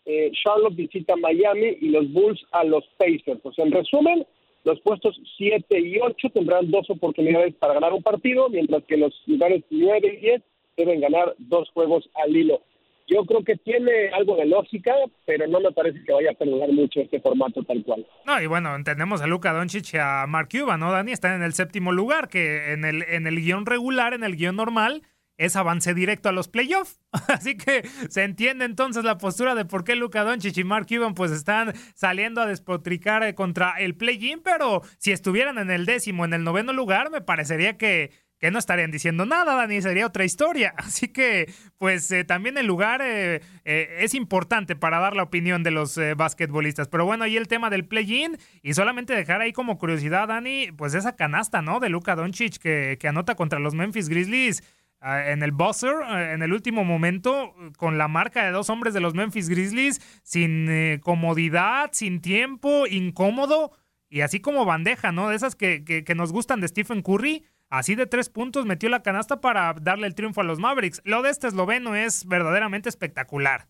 eh, 0.07 0.31
Charlotte 0.33 0.77
visita 0.77 1.15
a 1.15 1.17
Miami 1.17 1.77
y 1.81 1.89
los 1.89 2.11
Bulls 2.13 2.41
a 2.53 2.65
los 2.65 2.85
Pacers. 2.97 3.41
Pues 3.43 3.59
en 3.59 3.73
resumen, 3.73 4.27
los 4.65 4.81
puestos 4.81 5.21
7 5.37 5.79
y 5.79 5.99
8 6.01 6.31
tendrán 6.31 6.71
dos 6.71 6.89
oportunidades 6.91 7.55
para 7.55 7.75
ganar 7.75 7.93
un 7.93 8.03
partido, 8.03 8.49
mientras 8.49 8.85
que 8.85 8.97
los 8.97 9.15
lugares 9.27 9.65
9 9.71 10.19
y 10.19 10.21
10 10.21 10.43
deben 10.77 11.01
ganar 11.01 11.35
dos 11.39 11.71
juegos 11.71 12.09
al 12.15 12.37
hilo. 12.37 12.63
Yo 13.09 13.25
creo 13.25 13.45
que 13.45 13.57
tiene 13.57 14.09
algo 14.13 14.37
de 14.37 14.47
lógica, 14.47 14.93
pero 15.25 15.47
no 15.47 15.61
me 15.61 15.71
parece 15.73 16.03
que 16.05 16.13
vaya 16.13 16.33
a 16.33 16.35
perdurar 16.35 16.71
mucho 16.73 17.01
este 17.01 17.21
formato 17.21 17.63
tal 17.63 17.85
cual. 17.85 18.05
No, 18.27 18.43
y 18.43 18.47
bueno, 18.47 18.75
entendemos 18.75 19.23
a 19.23 19.27
Luca 19.27 19.53
Doncic 19.53 19.95
y 19.95 19.99
a 19.99 20.27
Mark 20.27 20.49
Cuban, 20.51 20.81
¿no, 20.81 20.91
Dani? 20.91 21.13
Están 21.13 21.35
en 21.35 21.43
el 21.43 21.53
séptimo 21.53 21.93
lugar, 21.93 22.29
que 22.29 22.73
en 22.73 22.85
el, 22.85 23.03
en 23.03 23.27
el 23.27 23.37
guion 23.41 23.65
regular, 23.65 24.13
en 24.13 24.25
el 24.25 24.37
guion 24.37 24.57
normal, 24.57 25.03
es 25.39 25.55
avance 25.57 25.95
directo 25.95 26.29
a 26.29 26.33
los 26.33 26.49
playoffs. 26.49 27.01
Así 27.29 27.57
que 27.57 27.87
se 28.09 28.25
entiende 28.25 28.65
entonces 28.65 29.05
la 29.05 29.19
postura 29.19 29.55
de 29.55 29.65
por 29.65 29.85
qué 29.85 29.97
Luca 29.97 30.25
Doncic 30.25 30.57
y 30.57 30.65
Mark 30.65 30.87
Cuban 30.89 31.15
pues 31.15 31.31
están 31.31 31.75
saliendo 31.95 32.41
a 32.41 32.47
despotricar 32.47 33.23
eh, 33.23 33.35
contra 33.35 33.75
el 33.79 33.97
play-in, 33.97 34.41
pero 34.43 34.83
si 34.99 35.13
estuvieran 35.13 35.59
en 35.59 35.71
el 35.71 35.87
décimo, 35.87 36.25
en 36.25 36.35
el 36.35 36.45
noveno 36.45 36.73
lugar, 36.73 37.11
me 37.11 37.21
parecería 37.21 37.77
que 37.77 38.11
que 38.39 38.51
no 38.51 38.59
estarían 38.59 38.91
diciendo 38.91 39.25
nada, 39.25 39.55
Dani, 39.55 39.81
sería 39.81 40.07
otra 40.07 40.25
historia. 40.25 40.75
Así 40.77 41.09
que, 41.09 41.53
pues 41.79 42.11
eh, 42.11 42.25
también 42.25 42.59
el 42.59 42.67
lugar 42.67 43.01
eh, 43.03 43.41
eh, 43.65 43.99
es 44.01 44.15
importante 44.15 44.77
para 44.77 44.99
dar 44.99 45.17
la 45.17 45.23
opinión 45.23 45.63
de 45.63 45.71
los 45.71 45.99
basquetbolistas. 46.17 46.89
Pero 46.89 47.07
bueno, 47.07 47.25
ahí 47.25 47.37
el 47.37 47.49
tema 47.49 47.71
del 47.71 47.87
play-in 47.87 48.39
y 48.63 48.75
solamente 48.75 49.15
dejar 49.15 49.41
ahí 49.41 49.53
como 49.53 49.79
curiosidad, 49.79 50.29
Dani, 50.29 50.73
pues 50.73 50.95
esa 50.95 51.17
canasta, 51.17 51.63
¿no? 51.63 51.81
De 51.81 51.89
Luka 51.89 52.15
Doncic 52.15 52.59
que, 52.59 52.99
anota 53.07 53.37
contra 53.37 53.61
los 53.61 53.75
Memphis 53.75 54.09
Grizzlies 54.09 54.65
ah, 55.01 55.31
en 55.31 55.45
el 55.45 55.53
buzzer, 55.53 55.95
en 56.33 56.43
el 56.43 56.53
último 56.53 56.85
momento, 56.85 57.55
con 57.79 57.99
la 57.99 58.09
marca 58.09 58.45
de 58.45 58.51
dos 58.51 58.69
hombres 58.69 58.95
de 58.95 59.01
los 59.01 59.15
Memphis 59.15 59.49
Grizzlies, 59.49 60.01
sin 60.25 60.99
comodidad, 61.01 61.91
sin 61.93 62.21
tiempo, 62.21 62.89
incómodo 62.89 63.71
y 64.09 64.23
así 64.23 64.41
como 64.41 64.65
bandeja, 64.65 65.13
¿no? 65.13 65.29
De 65.29 65.37
esas 65.37 65.55
que 65.55 66.05
nos 66.17 66.33
gustan 66.33 66.61
de 66.61 66.67
Stephen 66.67 67.03
Curry 67.03 67.45
Así 67.69 67.97
de 67.97 68.07
tres 68.07 68.31
puntos 68.31 68.65
metió 68.65 68.89
la 68.89 69.03
canasta 69.03 69.41
para 69.41 69.75
darle 69.81 70.07
el 70.07 70.15
triunfo 70.15 70.41
a 70.41 70.45
los 70.45 70.61
Mavericks. 70.61 71.03
Lo 71.05 71.23
de 71.23 71.31
este 71.31 71.49
esloveno 71.49 71.97
es 71.97 72.27
verdaderamente 72.27 72.89
espectacular. 72.89 73.63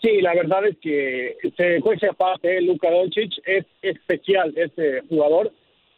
Sí, 0.00 0.20
la 0.22 0.34
verdad 0.34 0.64
es 0.66 0.78
que 0.78 1.36
se 1.56 1.80
cuece 1.80 2.06
aparte. 2.06 2.60
Luka 2.62 2.90
Doncic. 2.90 3.32
Es 3.44 3.66
especial 3.82 4.54
ese 4.56 5.02
jugador, 5.08 5.52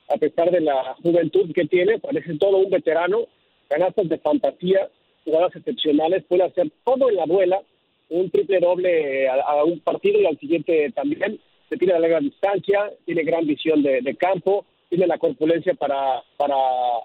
a 0.09 0.17
pesar 0.17 0.51
de 0.51 0.61
la 0.61 0.95
juventud 1.03 1.53
que 1.55 1.67
tiene, 1.67 1.99
parece 1.99 2.37
todo 2.39 2.59
un 2.59 2.71
veterano, 2.71 3.27
canastas 3.69 4.09
de 4.09 4.19
fantasía, 4.19 4.89
jugadas 5.25 5.55
excepcionales, 5.55 6.25
puede 6.25 6.45
hacer 6.45 6.71
todo 6.85 7.11
en 7.11 7.17
la 7.17 7.27
duela, 7.27 7.61
un 8.09 8.31
triple 8.31 8.59
doble 8.59 9.29
a, 9.29 9.65
un 9.65 9.81
partido 9.81 10.21
y 10.21 10.27
al 10.27 10.39
siguiente 10.39 10.91
también, 10.93 11.39
se 11.69 11.77
tira 11.77 11.97
a 11.97 12.01
larga 12.01 12.21
distancia, 12.21 12.91
tiene 13.07 13.23
gran 13.23 13.47
visión 13.47 13.83
de 13.83 14.17
campo, 14.19 14.67
tiene 14.93 15.07
la 15.07 15.17
corpulencia 15.17 15.73
para, 15.73 16.23
para 16.37 16.55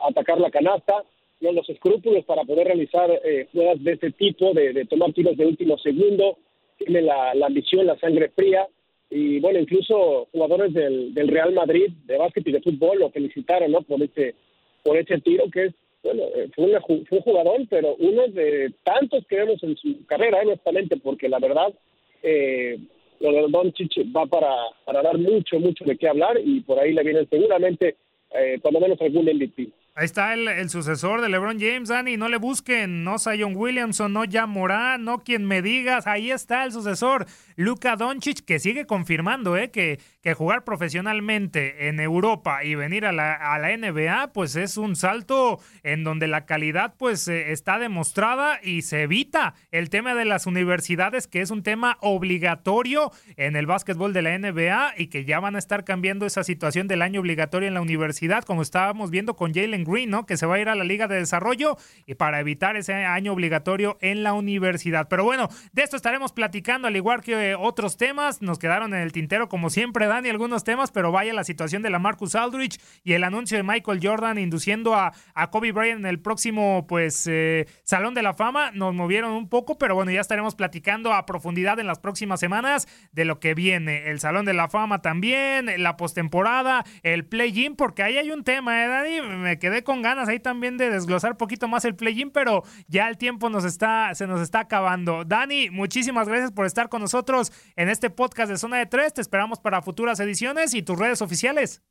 atacar 0.02 0.42
la 0.42 0.52
canasta, 0.52 1.06
tiene 1.40 1.56
los 1.56 1.70
escrúpulos 1.70 2.26
para 2.26 2.44
poder 2.44 2.68
realizar 2.68 3.10
eh, 3.24 3.48
jugadas 3.54 3.82
de 3.82 3.94
ese 3.94 4.12
tipo, 4.12 4.52
de, 4.54 4.84
tomar 4.90 5.14
tiros 5.14 5.38
de 5.38 5.46
último 5.46 5.78
segundo, 5.78 6.38
tiene 6.78 7.02
la, 7.02 7.32
ambición, 7.32 7.88
la 7.88 7.98
sangre 7.98 8.30
fría, 8.36 8.68
y 9.10 9.40
bueno, 9.40 9.60
incluso 9.60 10.28
jugadores 10.34 10.74
del, 10.74 11.28
Real 11.30 11.54
Madrid 11.54 11.94
de 12.04 12.18
básquet 12.18 12.46
y 12.46 12.52
de 12.52 12.62
fútbol 12.62 13.00
lo 13.00 13.10
felicitaron 13.10 13.72
¿no? 13.72 13.82
por, 13.84 14.04
ese, 14.04 14.36
por 14.84 14.98
ese 14.98 15.22
tiro 15.22 15.46
que 15.50 15.68
es, 15.68 15.74
bueno, 16.04 16.24
eh, 16.36 16.50
fue, 16.54 16.66
un 16.66 17.22
jugador, 17.22 17.62
pero 17.70 17.96
uno 18.00 18.28
de 18.28 18.74
tantos 18.84 19.26
que 19.28 19.38
vemos 19.38 19.64
en 19.64 19.78
su 19.78 20.06
carrera, 20.08 20.42
honestamente, 20.42 20.98
porque 20.98 21.30
la 21.30 21.40
verdad, 21.40 21.74
eh, 22.22 22.80
lo 23.20 23.32
de 23.32 23.48
Doncic 23.50 23.98
va 24.16 24.26
para, 24.26 24.54
para 24.86 25.02
dar 25.02 25.18
mucho, 25.18 25.60
mucho 25.60 25.86
de 25.86 25.98
qué 25.98 26.08
hablar 26.08 26.40
y 26.44 26.62
por 26.62 26.80
ahí 26.80 26.94
le 26.94 27.04
vienen 27.04 27.28
seguramente, 27.30 27.96
eh, 28.32 28.60
cuando 28.62 28.80
menos 28.80 29.02
algún 29.02 29.26
MVP. 29.26 29.70
Ahí 30.00 30.06
está 30.06 30.36
el, 30.36 30.70
sucesor 30.70 31.22
de 31.22 31.30
LeBron 31.30 31.60
James, 31.60 31.90
Dani. 31.90 32.18
No 32.18 32.30
le 32.30 32.38
busquen, 32.38 33.04
no 33.04 33.18
Zion 33.18 33.56
Williamson, 33.56 34.14
no 34.14 34.26
ya 34.26 34.46
Morán, 34.46 35.04
no 35.04 35.24
quien 35.24 35.44
me 35.44 35.64
digas. 35.64 36.06
Ahí 36.06 36.30
está 36.30 36.64
el 36.66 36.72
sucesor, 36.72 37.26
Luka 37.56 37.96
Doncic, 37.96 38.46
que 38.46 38.60
sigue 38.60 38.86
confirmando 38.86 39.58
¿eh? 39.58 39.72
que, 39.72 40.00
que 40.22 40.36
jugar 40.36 40.64
profesionalmente 40.64 41.88
en 41.88 42.00
Europa 42.00 42.64
y 42.64 42.76
venir 42.76 43.08
a 43.08 43.12
la, 43.12 43.34
a 43.34 43.58
la 43.58 43.76
NBA, 43.76 44.34
pues 44.34 44.56
es 44.56 44.78
un 44.78 44.96
salto 44.96 45.60
en 45.82 46.04
donde 46.04 46.28
la 46.28 46.46
calidad 46.46 46.94
pues 47.00 47.28
eh, 47.28 47.52
está 47.52 47.80
demostrada 47.80 48.60
y 48.62 48.84
se 48.84 49.02
evita 49.02 49.56
el 49.72 49.90
tema 49.90 50.14
de 50.14 50.26
las 50.26 50.46
universidades, 50.46 51.26
que 51.26 51.42
es 51.42 51.50
un 51.50 51.64
tema 51.64 51.98
obligatorio 52.02 53.12
en 53.36 53.56
el 53.56 53.66
básquetbol 53.66 54.14
de 54.14 54.22
la 54.22 54.38
NBA 54.38 54.94
y 54.96 55.08
que 55.08 55.26
ya 55.26 55.40
van 55.40 55.56
a 55.56 55.60
estar 55.60 55.86
cambiando 55.86 56.28
esa 56.28 56.44
situación 56.44 56.88
del 56.88 57.02
año 57.02 57.20
obligatorio 57.20 57.68
en 57.68 57.74
la 57.74 57.82
universidad, 57.82 58.44
como 58.44 58.62
estábamos 58.62 59.10
viendo 59.10 59.36
con 59.36 59.56
Jalen 59.56 59.87
Green, 59.88 60.10
¿no? 60.10 60.26
Que 60.26 60.38
se 60.38 60.46
va 60.46 60.56
a 60.56 60.60
ir 60.60 60.70
a 60.70 60.76
la 60.76 60.84
Liga 60.84 61.08
de 61.08 61.16
Desarrollo 61.16 61.78
y 62.06 62.16
para 62.16 62.40
evitar 62.40 62.76
ese 62.76 62.94
año 62.94 63.34
obligatorio 63.34 63.98
en 64.02 64.24
la 64.24 64.34
universidad. 64.34 65.08
Pero 65.08 65.24
bueno, 65.24 65.50
de 65.72 65.84
esto 65.84 65.96
estaremos 65.96 66.32
platicando, 66.34 66.88
al 66.88 66.96
igual 66.96 67.22
que 67.22 67.56
otros 67.56 67.98
temas. 67.98 68.42
Nos 68.42 68.60
quedaron 68.60 68.94
en 68.94 69.02
el 69.02 69.12
tintero, 69.12 69.50
como 69.50 69.70
siempre, 69.70 70.08
Dani, 70.08 70.30
algunos 70.30 70.64
temas, 70.64 70.92
pero 70.92 71.12
vaya 71.12 71.34
la 71.34 71.44
situación 71.44 71.82
de 71.82 71.90
la 71.90 72.00
Marcus 72.00 72.36
Aldrich 72.36 72.80
y 73.04 73.14
el 73.14 73.24
anuncio 73.24 73.58
de 73.58 73.64
Michael 73.64 74.00
Jordan 74.02 74.38
induciendo 74.38 74.96
a, 74.96 75.14
a 75.34 75.50
Kobe 75.50 75.72
Bryant 75.72 76.02
en 76.02 76.06
el 76.06 76.20
próximo, 76.20 76.86
pues, 76.88 77.28
eh, 77.28 77.68
Salón 77.84 78.14
de 78.14 78.24
la 78.24 78.34
Fama. 78.34 78.72
Nos 78.72 78.94
movieron 78.94 79.32
un 79.32 79.50
poco, 79.50 79.78
pero 79.78 79.96
bueno, 79.96 80.12
ya 80.12 80.22
estaremos 80.22 80.56
platicando 80.56 81.14
a 81.14 81.26
profundidad 81.26 81.80
en 81.80 81.88
las 81.88 82.00
próximas 82.00 82.40
semanas 82.40 82.88
de 83.12 83.26
lo 83.26 83.40
que 83.40 83.54
viene. 83.54 84.10
El 84.10 84.20
Salón 84.20 84.46
de 84.46 84.54
la 84.54 84.70
Fama 84.70 85.02
también, 85.02 85.72
la 85.82 85.98
postemporada, 85.98 86.84
el 87.04 87.26
play-in, 87.26 87.76
porque 87.76 88.04
ahí 88.04 88.18
hay 88.18 88.32
un 88.32 88.44
tema, 88.44 88.84
¿eh, 88.84 88.88
Dani? 88.88 89.22
Me 89.38 89.60
quedé 89.60 89.77
con 89.84 90.02
ganas 90.02 90.30
ahí 90.30 90.40
también 90.40 90.78
de 90.78 90.90
desglosar 90.90 91.38
poquito 91.38 91.68
más 91.68 91.86
el 91.86 91.96
play-in, 91.96 92.32
pero 92.32 92.64
ya 92.88 93.10
el 93.10 93.18
tiempo 93.18 93.50
nos 93.50 93.66
está, 93.66 94.14
se 94.16 94.28
nos 94.28 94.42
está 94.42 94.62
acabando. 94.62 95.24
Dani, 95.26 95.70
muchísimas 95.70 96.28
gracias 96.28 96.52
por 96.52 96.66
estar 96.66 96.90
con 96.90 97.02
nosotros 97.02 97.52
en 97.76 97.90
este 97.90 98.10
podcast 98.10 98.52
de 98.52 98.58
Zona 98.58 98.78
de 98.78 98.86
Tres. 98.86 99.14
Te 99.14 99.22
esperamos 99.22 99.60
para 99.60 99.82
futuras 99.82 100.20
ediciones 100.20 100.74
y 100.74 100.84
tus 100.84 101.00
redes 101.00 101.22
oficiales. 101.22 101.82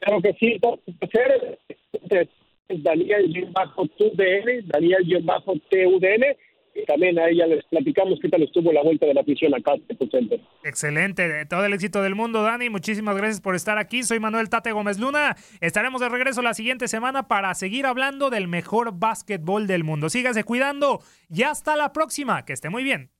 Claro 0.00 0.22
que 0.22 0.32
sí, 0.34 0.60
Daniel-TUDN, 2.68 4.68
Daniel-TUDN 4.68 6.24
y 6.74 6.84
también 6.84 7.18
a 7.18 7.28
ella 7.28 7.46
le 7.46 7.62
platicamos 7.70 8.18
qué 8.20 8.28
tal 8.28 8.42
estuvo 8.42 8.72
la 8.72 8.82
vuelta 8.82 9.06
de 9.06 9.14
la 9.14 9.20
afición 9.20 9.54
acá 9.54 9.74
en 9.88 10.10
Center. 10.10 10.40
Excelente, 10.64 11.46
todo 11.46 11.64
el 11.64 11.72
éxito 11.72 12.02
del 12.02 12.14
mundo, 12.14 12.42
Dani. 12.42 12.70
Muchísimas 12.70 13.16
gracias 13.16 13.40
por 13.40 13.54
estar 13.54 13.78
aquí. 13.78 14.02
Soy 14.02 14.20
Manuel 14.20 14.48
Tate 14.48 14.72
Gómez 14.72 14.98
Luna. 14.98 15.36
Estaremos 15.60 16.00
de 16.00 16.08
regreso 16.08 16.42
la 16.42 16.54
siguiente 16.54 16.88
semana 16.88 17.28
para 17.28 17.54
seguir 17.54 17.86
hablando 17.86 18.30
del 18.30 18.48
mejor 18.48 18.98
básquetbol 18.98 19.66
del 19.66 19.84
mundo. 19.84 20.08
Sígase 20.08 20.44
cuidando 20.44 21.00
y 21.28 21.42
hasta 21.42 21.76
la 21.76 21.92
próxima. 21.92 22.44
Que 22.44 22.52
esté 22.52 22.70
muy 22.70 22.84
bien. 22.84 23.10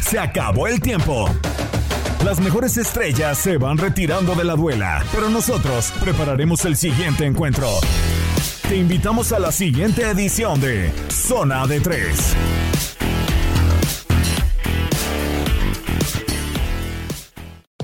Se 0.00 0.18
acabó 0.18 0.66
el 0.66 0.80
tiempo. 0.80 1.26
Las 2.24 2.40
mejores 2.40 2.76
estrellas 2.76 3.38
se 3.38 3.56
van 3.56 3.78
retirando 3.78 4.34
de 4.34 4.44
la 4.44 4.54
duela, 4.54 5.02
pero 5.12 5.28
nosotros 5.28 5.92
prepararemos 6.00 6.64
el 6.66 6.76
siguiente 6.76 7.24
encuentro. 7.24 7.66
Te 8.72 8.78
invitamos 8.78 9.32
a 9.32 9.38
la 9.38 9.52
siguiente 9.52 10.00
edición 10.08 10.58
de 10.58 10.90
Zona 11.10 11.66
de 11.66 11.78
Tres. 11.78 12.34